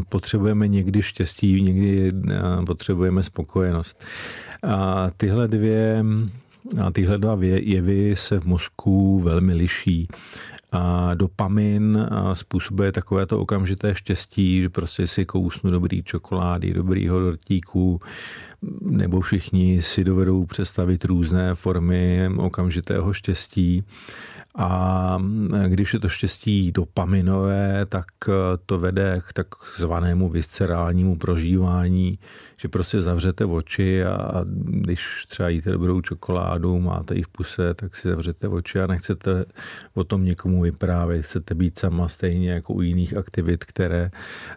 Potřebujeme 0.09 0.69
někdy 0.69 1.03
štěstí, 1.03 1.63
někdy 1.63 2.13
potřebujeme 2.67 3.23
spokojenost. 3.23 4.05
A 4.63 5.11
tyhle 5.17 5.49
dvě 5.49 6.05
a 6.87 6.91
tyhle 6.91 7.19
dva 7.19 7.39
jevy 7.41 8.17
se 8.17 8.41
v 8.41 8.45
mozku 8.45 9.21
velmi 9.21 9.55
liší. 9.55 10.09
A 10.73 11.15
dopamin 11.15 12.09
způsobuje 12.33 12.93
takové 12.93 13.27
to 13.27 13.41
okamžité 13.41 13.95
štěstí, 13.95 14.61
že 14.63 14.69
prostě 14.69 15.07
si 15.07 15.27
kousnu 15.27 15.71
dobrý 15.71 16.03
čokolády, 16.03 16.75
dobrýho 16.75 17.21
dortíku, 17.21 18.01
nebo 18.81 19.21
všichni 19.21 19.83
si 19.83 20.05
dovedou 20.05 20.45
představit 20.45 21.05
různé 21.05 21.55
formy 21.55 22.29
okamžitého 22.37 23.13
štěstí. 23.13 23.85
A 24.59 25.19
když 25.69 25.95
je 25.95 26.01
to 26.01 26.09
štěstí 26.09 26.73
dopaminové, 26.73 27.87
tak 27.89 28.05
to 28.67 28.79
vede 28.79 29.17
k 29.29 29.33
takzvanému 29.33 30.29
viscerálnímu 30.29 31.17
prožívání, 31.17 32.19
že 32.57 32.69
prostě 32.69 33.01
zavřete 33.01 33.45
oči 33.45 34.05
a 34.05 34.45
když 34.65 35.27
třeba 35.29 35.49
jíte 35.49 35.71
dobrou 35.71 36.01
čokoládu, 36.01 36.81
máte 36.81 37.15
ji 37.15 37.23
v 37.23 37.29
puse, 37.29 37.75
tak 37.75 37.97
si 37.97 38.09
zavřete 38.09 38.49
oči 38.49 38.81
a 38.81 38.87
nechcete 38.87 39.45
o 39.95 40.05
tom 40.05 40.25
někomu 40.25 40.63
vyprávět. 40.63 41.23
Chcete 41.25 41.55
být 41.55 41.79
sama 41.79 42.09
stejně 42.09 42.51
jako 42.51 42.73
u 42.73 42.83
jiných 42.83 43.17
aktivit, 43.17 43.65
které 43.65 44.11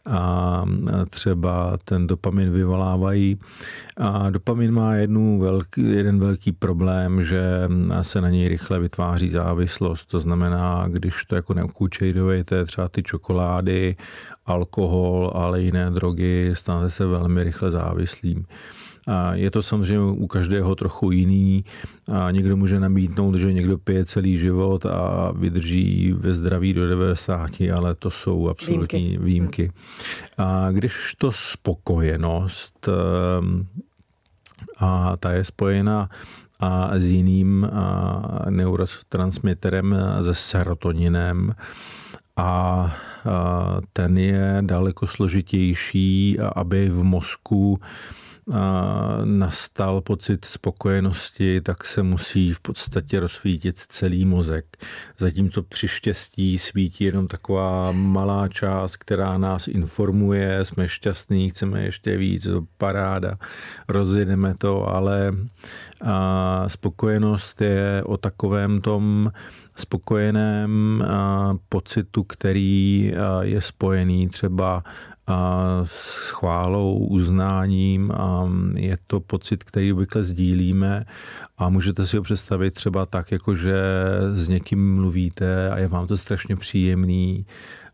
a 0.06 0.66
třeba 1.10 1.78
ten 1.84 2.08
dopamin 2.08 2.52
vyvolávají. 2.52 3.40
A 3.98 4.30
dopamin 4.30 4.72
má 4.72 4.96
jednu 4.96 5.40
velký, 5.40 5.92
jeden 5.92 6.20
velký 6.20 6.52
problém, 6.52 7.24
že 7.24 7.70
se 8.02 8.22
na 8.22 8.30
něj 8.30 8.48
rychle 8.48 8.80
vytváří 8.80 9.30
závislost. 9.30 9.85
To 10.08 10.20
znamená, 10.20 10.86
když 10.88 11.26
to 11.26 11.36
jako 11.36 11.54
neukučejdujete, 11.54 12.66
třeba 12.66 12.90
ty 12.90 13.04
čokolády, 13.04 13.96
alkohol, 14.46 15.32
ale 15.36 15.62
jiné 15.62 15.92
drogy, 15.92 16.52
stanete 16.54 16.90
se 16.90 17.06
velmi 17.06 17.44
rychle 17.44 17.72
závislým. 17.72 18.46
A 19.08 19.34
je 19.34 19.52
to 19.52 19.64
samozřejmě 19.64 20.12
u 20.12 20.28
každého 20.28 20.76
trochu 20.76 21.12
jiný. 21.12 21.66
A 22.12 22.32
někdo 22.32 22.58
může 22.58 22.80
nabídnout, 22.80 23.36
že 23.36 23.54
někdo 23.54 23.78
pije 23.78 24.06
celý 24.06 24.38
život 24.38 24.86
a 24.86 25.32
vydrží 25.32 26.14
ve 26.14 26.34
zdraví 26.34 26.74
do 26.74 26.90
90, 26.90 27.52
ale 27.78 27.96
to 27.96 28.12
jsou 28.12 28.50
absolutní 28.50 29.00
výjimky. 29.00 29.26
výjimky. 29.26 29.72
A 30.38 30.72
když 30.72 31.16
to 31.18 31.32
spokojenost 31.32 32.88
ehm, 32.88 33.68
a 34.78 35.18
ta 35.18 35.32
je 35.32 35.44
spojena 35.44 36.10
a 36.60 37.00
s 37.00 37.06
jiným 37.06 37.70
neurotransmiterem, 38.50 39.96
se 40.22 40.34
serotoninem, 40.34 41.56
a 42.38 42.96
ten 43.94 44.18
je 44.18 44.58
daleko 44.62 45.08
složitější, 45.08 46.40
aby 46.56 46.90
v 46.90 47.04
mozku 47.04 47.80
nastal 49.24 50.02
pocit 50.02 50.46
spokojenosti, 50.46 51.62
tak 51.62 51.86
se 51.86 52.04
musí 52.04 52.54
v 52.54 52.60
podstatě 52.60 53.20
rozsvítit 53.20 53.80
celý 53.80 54.26
mozek. 54.26 54.86
Zatímco 55.18 55.64
při 55.64 55.88
štěstí 55.88 56.58
svítí 56.58 57.04
jenom 57.04 57.28
taková 57.28 57.92
malá 57.92 58.48
část, 58.48 58.98
která 58.98 59.38
nás 59.38 59.68
informuje, 59.68 60.66
jsme 60.66 60.88
šťastní, 60.88 61.50
chceme 61.50 61.84
ještě 61.84 62.18
víc, 62.18 62.48
paráda, 62.78 63.38
rozjedeme 63.88 64.56
to, 64.58 64.88
ale 64.88 65.32
spokojenost 66.68 67.62
je 67.62 68.04
o 68.06 68.18
takovém 68.18 68.82
tom 68.82 69.32
spokojeném 69.76 71.04
pocitu, 71.70 72.24
který 72.24 73.14
je 73.42 73.62
spojený 73.62 74.28
třeba 74.28 74.84
s 75.84 76.30
chválou, 76.30 76.98
uznáním 76.98 78.12
a 78.12 78.50
je 78.76 78.98
to 79.08 79.20
pocit, 79.20 79.64
který 79.64 79.94
obvykle 79.94 80.24
sdílíme 80.24 81.06
a 81.58 81.70
můžete 81.70 82.08
si 82.08 82.18
ho 82.18 82.24
představit 82.24 82.74
třeba 82.74 83.06
tak, 83.06 83.32
jako 83.32 83.56
že 83.56 83.76
s 84.34 84.48
někým 84.48 84.96
mluvíte 84.96 85.70
a 85.70 85.78
je 85.78 85.88
vám 85.88 86.08
to 86.08 86.18
strašně 86.18 86.56
příjemný 86.56 87.46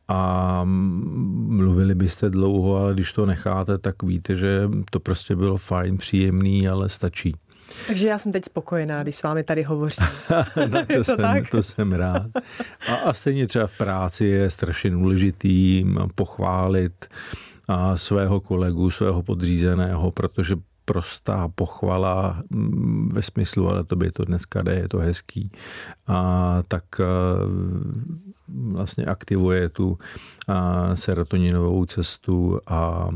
a 0.08 0.62
mluvili 0.66 1.96
byste 1.96 2.30
dlouho, 2.30 2.78
ale 2.78 2.94
když 2.94 3.12
to 3.12 3.26
necháte, 3.26 3.78
tak 3.78 4.04
víte, 4.04 4.36
že 4.36 4.70
to 4.90 5.00
prostě 5.00 5.36
bylo 5.36 5.58
fajn, 5.58 5.98
příjemný, 5.98 6.68
ale 6.68 6.90
stačí. 6.90 7.36
Takže 7.88 8.08
já 8.08 8.18
jsem 8.18 8.32
teď 8.32 8.46
spokojená, 8.46 9.04
když 9.04 9.16
s 9.16 9.24
vámi 9.24 9.44
tady 9.44 9.64
hovořím. 9.64 10.08
no, 10.68 10.86
to, 10.86 10.94
to, 10.96 11.04
jsem, 11.04 11.18
tak? 11.18 11.50
to 11.50 11.64
jsem 11.64 11.92
rád. 11.94 12.28
A, 12.88 12.96
a 12.96 13.14
stejně 13.14 13.48
třeba 13.48 13.68
v 13.68 13.78
práci 13.78 14.26
je 14.26 14.50
strašně 14.50 14.90
důležitý 14.90 15.86
pochválit 16.16 17.06
a 17.68 17.98
svého 17.98 18.40
kolegu, 18.40 18.92
svého 18.92 19.24
podřízeného, 19.24 20.12
protože 20.12 20.56
prostá 20.92 21.48
pochvala 21.56 22.42
mm, 22.50 23.10
ve 23.14 23.22
smyslu, 23.22 23.70
ale 23.70 23.84
to 23.84 23.96
by 23.96 24.12
to 24.12 24.26
dneska 24.26 24.62
jde, 24.62 24.74
je 24.74 24.90
to 24.90 24.98
hezký. 24.98 25.52
A 26.08 26.60
tak 26.68 26.84
e, 27.00 27.06
vlastně 28.48 29.06
aktivuje 29.06 29.70
tu 29.70 29.98
serotoninovou 30.94 31.86
cestu 31.86 32.60
a, 32.68 33.10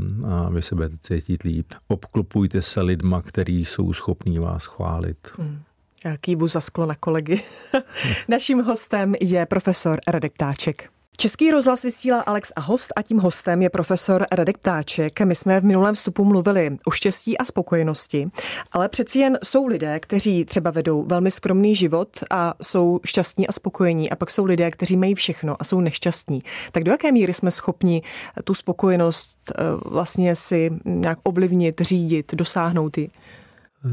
vy 0.49 0.61
se 0.61 0.75
budete 0.75 0.97
cítit 1.01 1.43
líp. 1.43 1.73
Obklopujte 1.87 2.61
se 2.61 2.81
lidma, 2.81 3.21
který 3.21 3.65
jsou 3.65 3.93
schopní 3.93 4.39
vás 4.39 4.65
chválit. 4.65 5.17
Hmm. 5.37 5.61
Já 6.05 6.17
kývu 6.17 6.47
za 6.47 6.61
sklo 6.61 6.85
na 6.85 6.95
kolegy. 6.95 7.43
Naším 8.27 8.63
hostem 8.63 9.15
je 9.21 9.45
profesor 9.45 9.99
Radek 10.07 10.37
Táček. 10.37 10.94
Český 11.17 11.51
rozhlas 11.51 11.83
vysílá 11.83 12.21
Alex 12.21 12.51
a 12.55 12.61
host 12.61 12.93
a 12.95 13.01
tím 13.01 13.19
hostem 13.19 13.61
je 13.61 13.69
profesor 13.69 14.25
Radek 14.31 14.57
Ptáček. 14.57 15.21
My 15.21 15.35
jsme 15.35 15.59
v 15.59 15.63
minulém 15.63 15.95
vstupu 15.95 16.25
mluvili 16.25 16.77
o 16.85 16.91
štěstí 16.91 17.37
a 17.37 17.45
spokojenosti, 17.45 18.27
ale 18.71 18.89
přeci 18.89 19.19
jen 19.19 19.37
jsou 19.43 19.67
lidé, 19.67 19.99
kteří 19.99 20.45
třeba 20.45 20.71
vedou 20.71 21.03
velmi 21.03 21.31
skromný 21.31 21.75
život 21.75 22.09
a 22.29 22.53
jsou 22.61 22.99
šťastní 23.05 23.47
a 23.47 23.51
spokojení 23.51 24.09
a 24.09 24.15
pak 24.15 24.31
jsou 24.31 24.45
lidé, 24.45 24.71
kteří 24.71 24.97
mají 24.97 25.15
všechno 25.15 25.55
a 25.59 25.63
jsou 25.63 25.81
nešťastní. 25.81 26.43
Tak 26.71 26.83
do 26.83 26.91
jaké 26.91 27.11
míry 27.11 27.33
jsme 27.33 27.51
schopni 27.51 28.01
tu 28.43 28.53
spokojenost 28.53 29.37
eh, 29.51 29.63
vlastně 29.85 30.35
si 30.35 30.71
nějak 30.85 31.19
ovlivnit, 31.23 31.81
řídit, 31.81 32.35
dosáhnout 32.35 32.97
ji? 32.97 33.09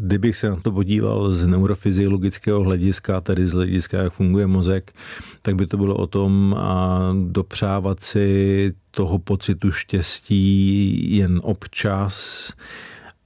Kdybych 0.00 0.36
se 0.36 0.50
na 0.50 0.56
to 0.56 0.72
podíval 0.72 1.32
z 1.32 1.46
neurofyziologického 1.46 2.60
hlediska, 2.60 3.20
tedy 3.20 3.48
z 3.48 3.52
hlediska, 3.52 4.02
jak 4.02 4.12
funguje 4.12 4.46
mozek, 4.46 4.92
tak 5.42 5.54
by 5.54 5.66
to 5.66 5.76
bylo 5.76 5.96
o 5.96 6.06
tom 6.06 6.54
a 6.58 7.00
dopřávat 7.26 8.00
si 8.00 8.72
toho 8.90 9.18
pocitu 9.18 9.70
štěstí 9.70 11.16
jen 11.16 11.38
občas, 11.42 12.52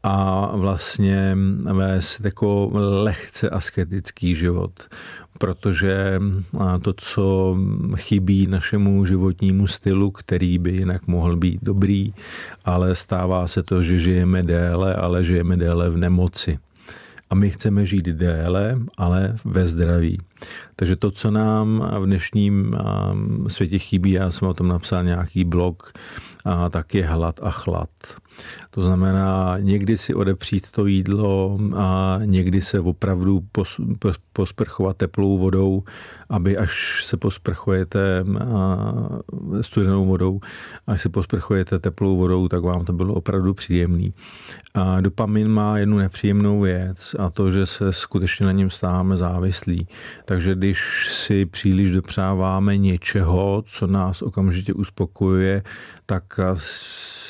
a 0.08 0.50
vlastně 0.56 1.36
vést 1.72 2.20
jako 2.24 2.70
lehce 2.74 3.50
asketický 3.50 4.34
život, 4.34 4.72
protože 5.38 6.20
to, 6.82 6.92
co 6.92 7.56
chybí 7.96 8.46
našemu 8.46 9.04
životnímu 9.04 9.66
stylu, 9.66 10.10
který 10.10 10.58
by 10.58 10.70
jinak 10.70 11.06
mohl 11.06 11.36
být 11.36 11.58
dobrý, 11.62 12.12
ale 12.64 12.94
stává 12.94 13.46
se 13.46 13.62
to, 13.62 13.82
že 13.82 13.98
žijeme 13.98 14.42
déle, 14.42 14.94
ale 14.94 15.24
žijeme 15.24 15.56
déle 15.56 15.90
v 15.90 15.96
nemoci. 15.96 16.58
A 17.30 17.34
my 17.34 17.50
chceme 17.50 17.86
žít 17.86 18.04
déle, 18.04 18.78
ale 18.96 19.36
ve 19.44 19.66
zdraví. 19.66 20.18
Takže 20.76 20.96
to, 20.96 21.10
co 21.10 21.30
nám 21.30 21.90
v 22.00 22.06
dnešním 22.06 22.76
světě 23.48 23.78
chybí, 23.78 24.10
já 24.10 24.30
jsem 24.30 24.48
o 24.48 24.54
tom 24.54 24.68
napsal 24.68 25.04
nějaký 25.04 25.44
blog, 25.44 25.92
tak 26.70 26.94
je 26.94 27.06
hlad 27.06 27.40
a 27.42 27.50
chlad. 27.50 27.88
To 28.70 28.82
znamená 28.82 29.58
někdy 29.58 29.98
si 29.98 30.14
odepřít 30.14 30.70
to 30.70 30.86
jídlo 30.86 31.58
a 31.76 32.18
někdy 32.24 32.60
se 32.60 32.80
opravdu 32.80 33.42
posprchovat 34.32 34.96
teplou 34.96 35.38
vodou, 35.38 35.82
aby 36.28 36.56
až 36.56 37.04
se 37.04 37.16
posprchujete 37.16 38.24
studenou 39.60 40.06
vodou, 40.06 40.40
až 40.86 41.00
se 41.00 41.08
posprchujete 41.08 41.78
teplou 41.78 42.16
vodou, 42.16 42.48
tak 42.48 42.62
vám 42.62 42.84
to 42.84 42.92
bylo 42.92 43.14
opravdu 43.14 43.54
příjemný. 43.54 44.14
A 44.74 45.00
dopamin 45.00 45.48
má 45.48 45.78
jednu 45.78 45.98
nepříjemnou 45.98 46.60
věc 46.60 47.16
a 47.18 47.30
to, 47.30 47.50
že 47.50 47.66
se 47.66 47.92
skutečně 47.92 48.46
na 48.46 48.52
něm 48.52 48.70
stáváme 48.70 49.16
závislí. 49.16 49.88
Takže 50.24 50.54
když 50.54 51.08
si 51.12 51.46
příliš 51.46 51.92
dopřáváme 51.92 52.76
něčeho, 52.76 53.62
co 53.66 53.86
nás 53.86 54.22
okamžitě 54.22 54.72
uspokojuje, 54.72 55.62
tak 56.06 56.24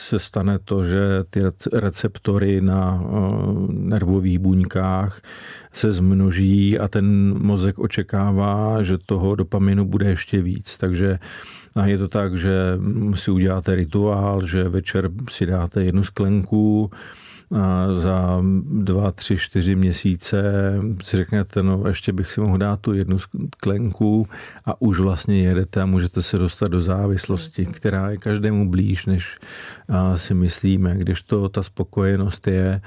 se 0.07 0.19
stane 0.19 0.59
to, 0.59 0.85
že 0.85 1.25
ty 1.31 1.41
receptory 1.73 2.61
na 2.61 3.03
nervových 3.69 4.39
buňkách 4.39 5.21
se 5.73 5.93
zmnoží 5.93 6.79
a 6.79 6.89
ten 6.89 7.35
mozek 7.39 7.79
očekává, 7.79 8.83
že 8.83 8.99
toho 8.99 9.35
dopaminu 9.35 9.85
bude 9.85 10.07
ještě 10.07 10.43
víc. 10.43 10.77
Takže 10.77 11.19
je 11.85 11.99
to 11.99 12.09
tak, 12.09 12.39
že 12.39 12.79
si 13.15 13.31
uděláte 13.31 13.75
rituál, 13.75 14.47
že 14.47 14.69
večer 14.69 15.11
si 15.31 15.47
dáte 15.47 15.85
jednu 15.85 16.05
sklenku, 16.05 16.91
za 17.93 18.43
dva, 18.71 19.13
tři, 19.13 19.39
čtyři 19.39 19.75
měsíce 19.77 20.43
si 21.03 21.17
řeknete, 21.17 21.63
no 21.63 21.83
ještě 21.87 22.13
bych 22.13 22.33
si 22.33 22.41
mohl 22.41 22.59
dát 22.59 22.81
tu 22.81 22.93
jednu 22.93 23.19
sklenku 23.19 24.29
a 24.67 24.81
už 24.81 25.01
vlastně 25.01 25.43
jedete 25.43 25.83
a 25.83 25.87
můžete 25.87 26.23
se 26.23 26.39
dostat 26.39 26.69
do 26.69 26.81
závislosti, 26.81 27.67
která 27.67 28.11
je 28.11 28.17
každému 28.17 28.71
blíž, 28.71 29.07
než 29.07 29.39
si 30.17 30.35
myslíme. 30.35 30.97
Když 30.97 31.23
to 31.23 31.49
ta 31.49 31.63
spokojenost 31.63 32.47
je, 32.47 32.81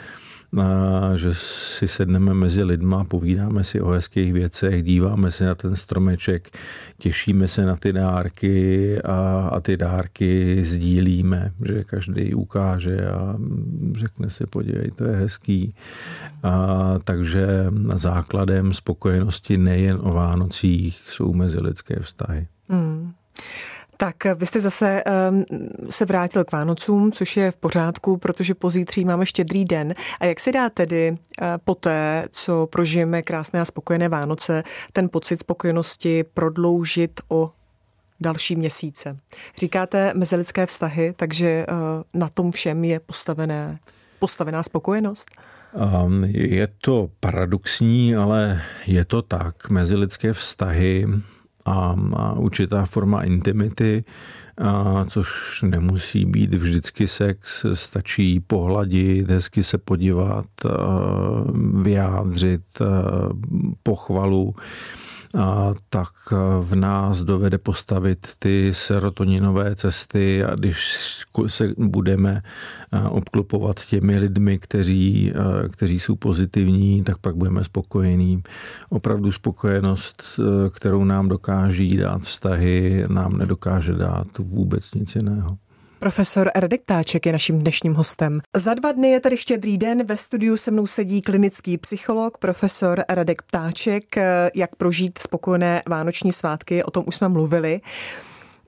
že 1.16 1.30
si 1.78 1.88
sedneme 1.88 2.34
mezi 2.34 2.64
lidma, 2.64 3.04
povídáme 3.04 3.64
si 3.64 3.82
o 3.82 3.90
hezkých 3.90 4.34
věcech, 4.34 4.84
díváme 4.84 5.32
se 5.32 5.46
na 5.46 5.56
ten 5.56 5.76
stromeček, 5.76 6.50
těšíme 6.98 7.48
se 7.48 7.66
na 7.66 7.76
ty 7.76 7.94
dárky 7.94 9.02
a, 9.02 9.50
a 9.52 9.60
ty 9.60 9.78
dárky 9.78 10.64
sdílíme, 10.66 11.52
že 11.66 11.84
každý 11.84 12.34
ukáže 12.34 13.08
a 13.08 13.36
řekne 13.96 14.30
si, 14.30 14.48
podívej, 14.48 14.92
to 14.92 15.04
je 15.04 15.16
hezký. 15.16 15.76
A, 16.44 16.96
takže 17.04 17.48
základem 17.96 18.74
spokojenosti 18.74 19.58
nejen 19.58 19.98
o 20.02 20.14
Vánocích 20.14 21.02
jsou 21.08 21.34
mezilidské 21.34 22.00
vztahy. 22.00 22.48
Hmm. 22.70 23.12
Tak 24.02 24.16
vy 24.36 24.46
jste 24.46 24.62
zase 24.62 25.04
um, 25.30 25.46
se 25.90 26.06
vrátil 26.06 26.44
k 26.44 26.52
Vánocům, 26.52 27.12
což 27.12 27.38
je 27.38 27.52
v 27.52 27.58
pořádku, 27.58 28.18
protože 28.18 28.56
pozítří 28.56 29.06
máme 29.06 29.26
štědrý 29.26 29.66
den. 29.66 29.96
A 30.20 30.26
jak 30.26 30.40
se 30.40 30.52
dá 30.52 30.70
tedy 30.70 31.12
uh, 31.12 31.48
poté, 31.64 32.28
co 32.30 32.68
prožijeme 32.68 33.22
krásné 33.22 33.62
a 33.62 33.66
spokojené 33.66 34.10
Vánoce, 34.10 34.64
ten 34.94 35.10
pocit 35.10 35.40
spokojenosti 35.40 36.24
prodloužit 36.24 37.22
o 37.28 37.52
další 38.20 38.56
měsíce? 38.56 39.18
Říkáte 39.58 40.14
mezilidské 40.16 40.66
vztahy, 40.66 41.14
takže 41.16 41.66
uh, 41.72 41.76
na 42.14 42.30
tom 42.30 42.52
všem 42.52 42.84
je 42.84 43.00
postavené, 43.00 43.80
postavená 44.20 44.64
spokojenost? 44.64 45.32
Um, 46.06 46.24
je 46.24 46.68
to 46.82 47.10
paradoxní, 47.20 48.16
ale 48.16 48.62
je 48.88 49.06
to 49.06 49.22
tak. 49.22 49.70
Mezilidské 49.70 50.34
vztahy 50.34 51.06
a, 51.70 51.96
a 52.16 52.34
určitá 52.34 52.86
forma 52.86 53.24
intimity, 53.24 54.04
a 54.58 55.06
což 55.06 55.62
nemusí 55.68 56.26
být 56.26 56.54
vždycky 56.54 57.08
sex, 57.08 57.66
stačí 57.74 58.40
pohladit, 58.40 59.30
hezky 59.30 59.64
se 59.64 59.78
podívat, 59.78 60.46
vyjádřit 61.74 62.62
pochvalu 63.84 64.56
tak 65.90 66.14
v 66.60 66.76
nás 66.76 67.24
dovede 67.24 67.58
postavit 67.58 68.28
ty 68.40 68.72
serotoninové 68.74 69.76
cesty 69.76 70.44
a 70.44 70.56
když 70.56 70.96
se 71.48 71.74
budeme 71.78 72.42
obklopovat 73.10 73.86
těmi 73.86 74.18
lidmi, 74.18 74.60
kteří, 74.60 75.34
kteří 75.72 76.00
jsou 76.00 76.16
pozitivní, 76.16 77.04
tak 77.04 77.18
pak 77.18 77.36
budeme 77.36 77.64
spokojení. 77.64 78.44
Opravdu 78.90 79.32
spokojenost, 79.32 80.40
kterou 80.74 81.04
nám 81.04 81.30
dokáží 81.30 81.98
dát 81.98 82.22
vztahy, 82.22 83.04
nám 83.10 83.38
nedokáže 83.38 83.94
dát 83.94 84.28
vůbec 84.38 84.94
nic 84.94 85.16
jiného. 85.16 85.58
Profesor 86.00 86.52
Radek 86.56 86.82
Ptáček 86.82 87.26
je 87.26 87.32
naším 87.32 87.60
dnešním 87.60 87.94
hostem. 87.94 88.40
Za 88.56 88.74
dva 88.74 88.92
dny 88.92 89.10
je 89.10 89.20
tady 89.20 89.38
štědrý 89.38 89.78
den. 89.78 90.06
Ve 90.06 90.18
studiu 90.18 90.58
se 90.58 90.72
mnou 90.72 90.88
sedí 90.88 91.22
klinický 91.22 91.78
psycholog, 91.78 92.38
profesor 92.38 93.04
Radek 93.10 93.42
Ptáček. 93.42 94.16
Jak 94.56 94.76
prožít 94.76 95.20
spokojené 95.22 95.84
vánoční 95.90 96.34
svátky, 96.34 96.84
o 96.84 96.92
tom 96.92 97.04
už 97.08 97.16
jsme 97.16 97.30
mluvili. 97.30 97.82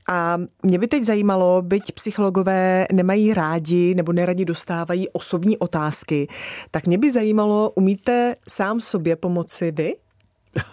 A 0.09 0.37
mě 0.63 0.79
by 0.79 0.87
teď 0.87 1.03
zajímalo, 1.03 1.61
byť 1.61 1.91
psychologové 1.91 2.87
nemají 2.91 3.33
rádi 3.33 3.95
nebo 3.95 4.13
neradi 4.13 4.45
dostávají 4.45 5.09
osobní 5.09 5.57
otázky, 5.57 6.27
tak 6.71 6.87
mě 6.87 6.97
by 6.97 7.11
zajímalo, 7.11 7.71
umíte 7.75 8.35
sám 8.49 8.81
sobě 8.81 9.15
pomoci 9.15 9.71
vy? 9.71 9.95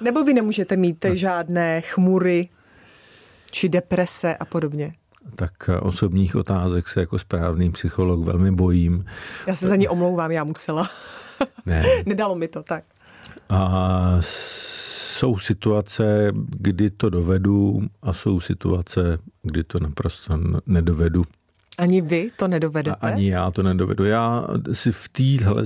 Nebo 0.00 0.24
vy 0.24 0.34
nemůžete 0.34 0.76
mít 0.76 1.04
žádné 1.12 1.80
chmury 1.80 2.48
či 3.50 3.68
deprese 3.68 4.36
a 4.36 4.44
podobně? 4.44 4.97
Tak 5.34 5.70
osobních 5.80 6.36
otázek 6.36 6.88
se 6.88 7.00
jako 7.00 7.18
správný 7.18 7.70
psycholog 7.72 8.24
velmi 8.24 8.50
bojím. 8.50 9.04
Já 9.46 9.54
se 9.54 9.68
za 9.68 9.76
ní 9.76 9.88
omlouvám, 9.88 10.30
já 10.30 10.44
musela. 10.44 10.90
Ne. 11.66 11.84
Nedalo 12.06 12.34
mi 12.34 12.48
to, 12.48 12.62
tak. 12.62 12.84
A 13.48 14.16
jsou 14.20 15.38
situace, 15.38 16.32
kdy 16.34 16.90
to 16.90 17.10
dovedu 17.10 17.82
a 18.02 18.12
jsou 18.12 18.40
situace, 18.40 19.18
kdy 19.42 19.64
to 19.64 19.78
naprosto 19.80 20.38
nedovedu. 20.66 21.24
Ani 21.78 22.00
vy 22.00 22.30
to 22.36 22.48
nedovedete? 22.48 22.96
A 23.00 23.06
ani 23.06 23.30
já 23.30 23.50
to 23.50 23.62
nedovedu. 23.62 24.04
Já 24.04 24.46
si 24.72 24.92
v 24.92 25.08
téhle 25.08 25.62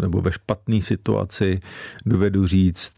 nebo 0.00 0.20
ve 0.20 0.32
špatné 0.32 0.82
situaci 0.82 1.60
dovedu 2.06 2.46
říct, 2.46 2.92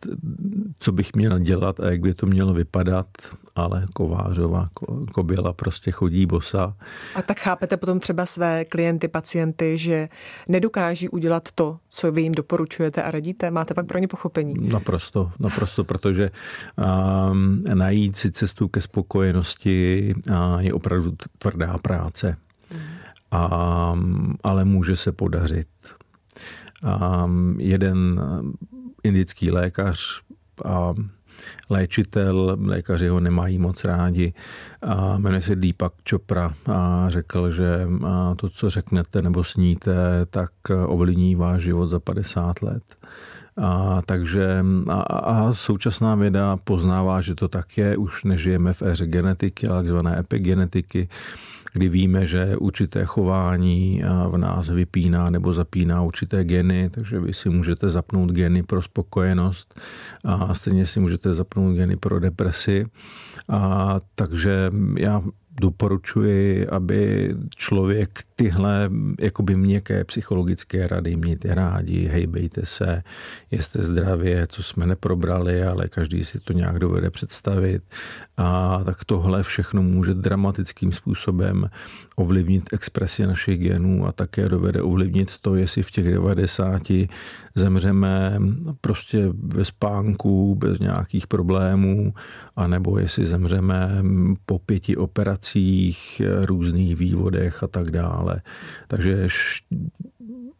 co 0.78 0.92
bych 0.92 1.14
měl 1.16 1.38
dělat 1.38 1.80
a 1.80 1.90
jak 1.90 2.00
by 2.00 2.14
to 2.14 2.26
mělo 2.26 2.54
vypadat, 2.54 3.06
ale 3.54 3.86
kovářová 3.92 4.68
koběla 5.12 5.52
prostě 5.52 5.90
chodí 5.90 6.26
bosa. 6.26 6.76
A 7.14 7.22
tak 7.22 7.40
chápete 7.40 7.76
potom 7.76 8.00
třeba 8.00 8.26
své 8.26 8.64
klienty, 8.64 9.08
pacienty, 9.08 9.78
že 9.78 10.08
nedokáží 10.48 11.08
udělat 11.08 11.48
to, 11.54 11.78
co 11.88 12.12
vy 12.12 12.22
jim 12.22 12.32
doporučujete 12.32 13.02
a 13.02 13.10
radíte? 13.10 13.50
Máte 13.50 13.74
pak 13.74 13.86
pro 13.86 13.98
ně 13.98 14.08
pochopení? 14.08 14.54
Naprosto, 14.68 15.30
naprosto, 15.38 15.84
protože 15.84 16.30
um, 17.30 17.64
najít 17.74 18.16
si 18.16 18.30
cestu 18.30 18.68
ke 18.68 18.80
spokojenosti 18.80 20.14
uh, 20.30 20.58
je 20.58 20.72
opravdu 20.72 21.14
tvrdá 21.38 21.78
práce 21.78 22.36
a, 23.30 23.94
ale 24.42 24.64
může 24.64 24.96
se 24.96 25.12
podařit. 25.12 25.68
A 26.84 27.30
jeden 27.58 28.20
indický 29.02 29.50
lékař 29.50 30.22
a 30.64 30.94
léčitel, 31.70 32.56
lékaři 32.60 33.08
ho 33.08 33.20
nemají 33.20 33.58
moc 33.58 33.84
rádi, 33.84 34.32
a 34.82 35.18
jmenuje 35.18 35.40
se 35.40 35.56
Deepak 35.56 35.92
Chopra 36.10 36.52
a 36.66 37.06
řekl, 37.08 37.50
že 37.50 37.88
to, 38.36 38.48
co 38.48 38.70
řeknete 38.70 39.22
nebo 39.22 39.44
sníte, 39.44 39.94
tak 40.30 40.50
ovlivní 40.86 41.34
váš 41.34 41.62
život 41.62 41.86
za 41.86 42.00
50 42.00 42.62
let. 42.62 42.82
A, 43.56 44.02
takže 44.06 44.64
a, 44.88 45.00
a 45.02 45.52
současná 45.52 46.14
věda 46.14 46.56
poznává, 46.56 47.20
že 47.20 47.34
to 47.34 47.48
tak 47.48 47.78
je, 47.78 47.96
už 47.96 48.24
nežijeme 48.24 48.72
v 48.72 48.82
éře 48.82 49.06
genetiky, 49.06 49.66
ale 49.66 49.82
takzvané 49.82 50.18
epigenetiky, 50.18 51.08
kdy 51.74 51.88
víme, 51.88 52.26
že 52.26 52.56
určité 52.56 53.04
chování 53.04 54.02
v 54.28 54.36
nás 54.36 54.68
vypíná 54.68 55.30
nebo 55.30 55.52
zapíná 55.52 56.02
určité 56.02 56.44
geny, 56.44 56.90
takže 56.90 57.20
vy 57.20 57.34
si 57.34 57.50
můžete 57.50 57.90
zapnout 57.90 58.30
geny 58.30 58.62
pro 58.62 58.82
spokojenost 58.82 59.80
a 60.24 60.54
stejně 60.54 60.86
si 60.86 61.00
můžete 61.00 61.34
zapnout 61.34 61.76
geny 61.76 61.96
pro 61.96 62.20
depresi. 62.20 62.86
A, 63.48 64.00
takže 64.14 64.70
já 64.98 65.22
doporučuji, 65.60 66.66
aby 66.66 67.34
člověk 67.56 68.20
tyhle 68.36 68.90
jakoby 69.20 69.56
měkké 69.56 70.04
psychologické 70.04 70.86
rady 70.86 71.16
mějte 71.16 71.54
rádi, 71.54 72.06
hejbejte 72.06 72.66
se, 72.66 73.02
jste 73.50 73.82
zdravě, 73.82 74.46
co 74.46 74.62
jsme 74.62 74.86
neprobrali, 74.86 75.62
ale 75.62 75.88
každý 75.88 76.24
si 76.24 76.40
to 76.40 76.52
nějak 76.52 76.78
dovede 76.78 77.10
představit. 77.10 77.82
A 78.36 78.80
tak 78.84 79.04
tohle 79.04 79.42
všechno 79.42 79.82
může 79.82 80.14
dramatickým 80.14 80.92
způsobem 80.92 81.70
ovlivnit 82.16 82.72
expresi 82.72 83.26
našich 83.26 83.60
genů 83.60 84.06
a 84.06 84.12
také 84.12 84.48
dovede 84.48 84.82
ovlivnit 84.82 85.38
to, 85.38 85.54
jestli 85.54 85.82
v 85.82 85.90
těch 85.90 86.04
90 86.04 86.82
zemřeme 87.54 88.38
prostě 88.80 89.28
ve 89.32 89.64
spánku, 89.64 90.54
bez 90.54 90.78
nějakých 90.78 91.26
problémů, 91.26 92.14
anebo 92.56 92.98
jestli 92.98 93.24
zemřeme 93.24 94.02
po 94.46 94.58
pěti 94.58 94.96
operacích, 94.96 95.43
různých 96.44 96.96
vývodech 96.96 97.62
a 97.62 97.66
tak 97.66 97.90
dále. 97.90 98.42
Takže 98.88 99.28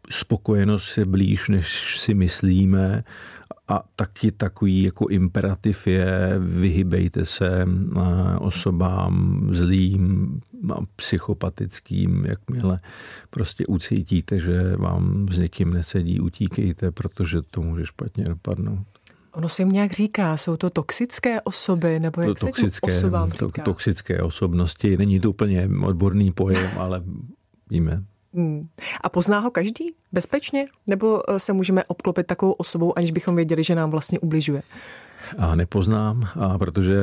spokojenost 0.09 0.97
je 0.97 1.05
blíž, 1.05 1.49
než 1.49 1.99
si 1.99 2.13
myslíme 2.13 3.03
a 3.67 3.83
taky 3.95 4.31
takový 4.31 4.83
jako 4.83 5.07
imperativ 5.07 5.87
je 5.87 6.35
vyhybejte 6.39 7.25
se 7.25 7.65
eh, 7.65 8.37
osobám 8.39 9.47
zlým, 9.51 10.41
psychopatickým, 10.95 12.25
jakmile 12.25 12.79
prostě 13.29 13.65
ucítíte, 13.65 14.39
že 14.39 14.75
vám 14.75 15.27
s 15.31 15.37
někým 15.37 15.73
nesedí, 15.73 16.19
utíkejte, 16.19 16.91
protože 16.91 17.41
to 17.41 17.61
může 17.61 17.85
špatně 17.85 18.23
dopadnout. 18.23 18.94
Ono 19.35 19.49
se 19.49 19.61
jim 19.61 19.69
nějak 19.69 19.91
říká, 19.91 20.37
jsou 20.37 20.57
to 20.57 20.69
toxické 20.69 21.41
osoby, 21.41 21.99
nebo 21.99 22.21
jak 22.21 22.39
to 22.39 22.45
toxické, 22.45 22.91
se 22.91 22.97
osobám 22.97 23.31
říká? 23.31 23.47
To, 23.47 23.71
toxické 23.71 24.21
osobnosti, 24.21 24.97
není 24.97 25.19
to 25.19 25.29
úplně 25.29 25.69
odborný 25.83 26.31
pojem, 26.31 26.69
ale 26.77 27.03
víme. 27.69 28.03
Hmm. 28.33 28.67
A 29.01 29.09
pozná 29.09 29.39
ho 29.39 29.51
každý 29.51 29.85
bezpečně? 30.11 30.65
Nebo 30.87 31.29
eh, 31.29 31.39
se 31.39 31.53
můžeme 31.53 31.83
obklopit 31.83 32.27
takovou 32.27 32.51
osobou, 32.51 32.97
aniž 32.97 33.11
bychom 33.11 33.35
věděli, 33.35 33.63
že 33.63 33.75
nám 33.75 33.91
vlastně 33.91 34.19
ubližuje? 34.19 34.61
A 35.37 35.55
nepoznám, 35.55 36.23
a 36.39 36.57
protože 36.57 36.97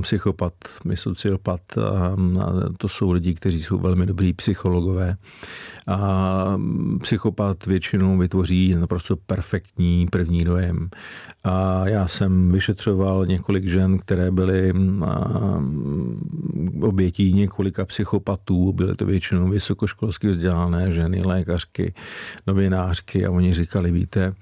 psychopat, 0.00 0.52
my 0.84 0.96
sociopat, 0.96 1.60
a 1.78 2.16
to 2.78 2.88
jsou 2.88 3.12
lidi, 3.12 3.34
kteří 3.34 3.62
jsou 3.62 3.78
velmi 3.78 4.06
dobrý 4.06 4.32
psychologové. 4.32 5.16
A 5.86 6.56
psychopat 7.00 7.66
většinou 7.66 8.18
vytvoří 8.18 8.74
naprosto 8.74 9.16
perfektní 9.16 10.06
první 10.10 10.44
dojem. 10.44 10.88
A 11.44 11.88
já 11.88 12.08
jsem 12.08 12.52
vyšetřoval 12.52 13.26
několik 13.26 13.68
žen, 13.68 13.98
které 13.98 14.30
byly 14.30 14.72
obětí 16.80 17.32
několika 17.32 17.84
psychopatů. 17.84 18.72
Byly 18.72 18.94
to 18.94 19.06
většinou 19.06 19.48
vysokoškolsky 19.48 20.28
vzdělané 20.28 20.92
ženy, 20.92 21.22
lékařky, 21.22 21.94
novinářky 22.46 23.26
a 23.26 23.30
oni 23.30 23.54
říkali, 23.54 23.90
víte, 23.90 24.34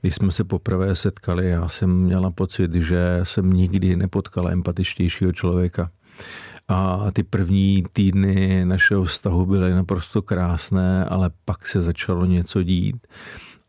když 0.00 0.14
jsme 0.14 0.30
se 0.30 0.44
poprvé 0.44 0.94
setkali, 0.94 1.48
já 1.48 1.68
jsem 1.68 1.90
měla 1.90 2.30
pocit, 2.30 2.74
že 2.74 3.20
jsem 3.22 3.52
nikdy 3.52 3.96
nepotkala 3.96 4.50
empatičtějšího 4.50 5.32
člověka. 5.32 5.90
A 6.68 7.06
ty 7.12 7.22
první 7.22 7.84
týdny 7.92 8.64
našeho 8.64 9.04
vztahu 9.04 9.46
byly 9.46 9.74
naprosto 9.74 10.22
krásné, 10.22 11.04
ale 11.04 11.30
pak 11.44 11.66
se 11.66 11.80
začalo 11.80 12.24
něco 12.24 12.62
dít 12.62 13.06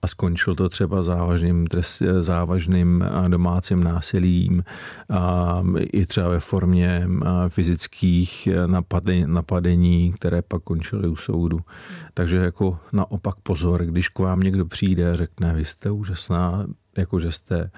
a 0.02 0.08
skončil 0.08 0.56
to 0.56 0.70
třeba 0.70 1.04
závažným, 1.04 1.68
trest, 1.68 2.02
závažným 2.20 3.06
domácím 3.28 3.84
násilím 3.84 4.64
a 5.10 5.64
i 5.80 6.06
třeba 6.06 6.28
ve 6.28 6.40
formě 6.40 7.08
fyzických 7.50 8.48
napadení, 8.66 9.26
napadení, 9.28 10.12
které 10.12 10.42
pak 10.42 10.64
končily 10.64 11.08
u 11.08 11.16
soudu. 11.16 11.60
Takže 12.14 12.38
jako 12.38 12.80
naopak 12.94 13.36
pozor, 13.44 13.86
když 13.86 14.10
k 14.10 14.20
vám 14.20 14.40
někdo 14.40 14.66
přijde 14.66 15.12
a 15.12 15.16
řekne, 15.16 15.54
vy 15.54 15.66
jste 15.66 15.92
úžasná, 15.92 16.66
jako 16.98 17.20
že 17.20 17.32
jste 17.32 17.72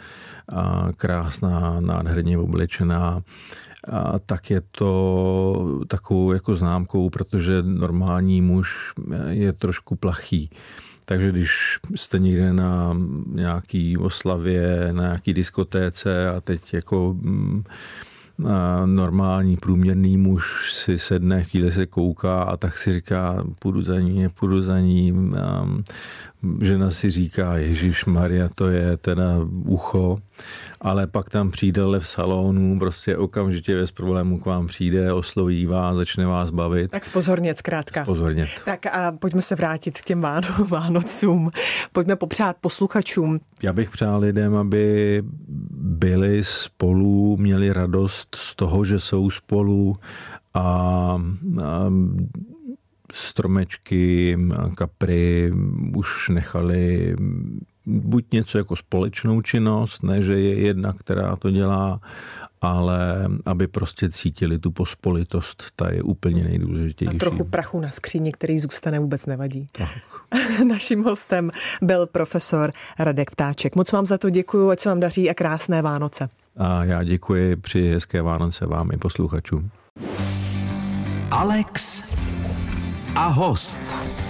krásná, 0.97 1.79
nádherně 1.79 2.37
oblečená, 2.37 3.21
a 3.91 4.19
tak 4.19 4.49
je 4.49 4.61
to 4.71 5.81
takovou 5.87 6.31
jako 6.31 6.55
známkou, 6.55 7.09
protože 7.09 7.63
normální 7.63 8.41
muž 8.41 8.93
je 9.29 9.53
trošku 9.53 9.95
plachý. 9.95 10.49
Takže 11.05 11.31
když 11.31 11.79
jste 11.95 12.19
někde 12.19 12.53
na 12.53 12.97
nějaký 13.27 13.97
oslavě, 13.97 14.91
na 14.95 15.01
nějaký 15.01 15.33
diskotéce 15.33 16.29
a 16.29 16.41
teď 16.41 16.73
jako 16.73 17.15
mm, 17.21 17.63
normální 18.85 19.57
průměrný 19.57 20.17
muž 20.17 20.73
si 20.73 20.99
sedne, 20.99 21.43
chvíli 21.43 21.71
se 21.71 21.85
kouká 21.85 22.43
a 22.43 22.57
tak 22.57 22.77
si 22.77 22.93
říká, 22.93 23.43
půjdu 23.59 23.81
za 23.81 23.99
ní, 23.99 24.29
půjdu 24.29 24.61
za 24.61 24.79
ní. 24.79 25.13
Žena 26.61 26.91
si 26.91 27.09
říká, 27.09 27.57
Ježíš 27.57 28.05
Maria, 28.05 28.49
to 28.55 28.67
je 28.67 28.97
teda 28.97 29.39
ucho 29.65 30.19
ale 30.83 31.07
pak 31.07 31.29
tam 31.29 31.51
přijde 31.51 31.83
lev 31.83 32.07
salonu, 32.07 32.79
prostě 32.79 33.17
okamžitě 33.17 33.75
bez 33.75 33.91
problémů 33.91 34.39
k 34.39 34.45
vám 34.45 34.67
přijde, 34.67 35.13
osloví 35.13 35.65
vás, 35.65 35.97
začne 35.97 36.25
vás 36.25 36.49
bavit. 36.49 36.91
Tak 36.91 37.05
spozornět 37.05 37.57
zkrátka. 37.57 38.03
Spozornět. 38.03 38.49
Tak 38.65 38.85
a 38.85 39.11
pojďme 39.11 39.41
se 39.41 39.55
vrátit 39.55 40.01
k 40.01 40.05
těm 40.05 40.21
Váno, 40.21 40.47
Vánocům. 40.67 41.51
Pojďme 41.91 42.15
popřát 42.15 42.57
posluchačům. 42.61 43.39
Já 43.61 43.73
bych 43.73 43.89
přál 43.89 44.19
lidem, 44.19 44.55
aby 44.55 45.23
byli 45.79 46.43
spolu, 46.43 47.37
měli 47.37 47.73
radost 47.73 48.35
z 48.35 48.55
toho, 48.55 48.85
že 48.85 48.99
jsou 48.99 49.29
spolu 49.29 49.95
a, 50.53 50.61
a 51.63 51.89
stromečky, 53.13 54.37
kapry 54.75 55.51
už 55.95 56.29
nechali 56.29 57.15
buď 57.85 58.25
něco 58.31 58.57
jako 58.57 58.75
společnou 58.75 59.41
činnost, 59.41 60.03
ne, 60.03 60.21
že 60.21 60.39
je 60.39 60.59
jedna, 60.59 60.93
která 60.93 61.35
to 61.35 61.51
dělá, 61.51 61.99
ale 62.61 63.27
aby 63.45 63.67
prostě 63.67 64.09
cítili 64.09 64.59
tu 64.59 64.71
pospolitost, 64.71 65.65
ta 65.75 65.91
je 65.91 66.03
úplně 66.03 66.43
nejdůležitější. 66.43 67.15
A 67.15 67.19
trochu 67.19 67.43
prachu 67.43 67.81
na 67.81 67.89
skříni, 67.89 68.31
který 68.31 68.59
zůstane, 68.59 68.99
vůbec 68.99 69.25
nevadí. 69.25 69.67
Tak. 69.71 69.89
Naším 70.67 71.03
hostem 71.03 71.51
byl 71.81 72.07
profesor 72.07 72.71
Radek 72.99 73.31
Ptáček. 73.31 73.75
Moc 73.75 73.91
vám 73.91 74.05
za 74.05 74.17
to 74.17 74.29
děkuji, 74.29 74.69
ať 74.69 74.79
se 74.79 74.89
vám 74.89 74.99
daří 74.99 75.29
a 75.29 75.33
krásné 75.33 75.81
Vánoce. 75.81 76.29
A 76.57 76.83
já 76.83 77.03
děkuji 77.03 77.55
při 77.55 77.85
hezké 77.85 78.21
Vánoce 78.21 78.65
vám 78.65 78.91
i 78.93 78.97
posluchačům. 78.97 79.69
Alex 81.31 82.03
a 83.15 83.31
host. 83.31 84.22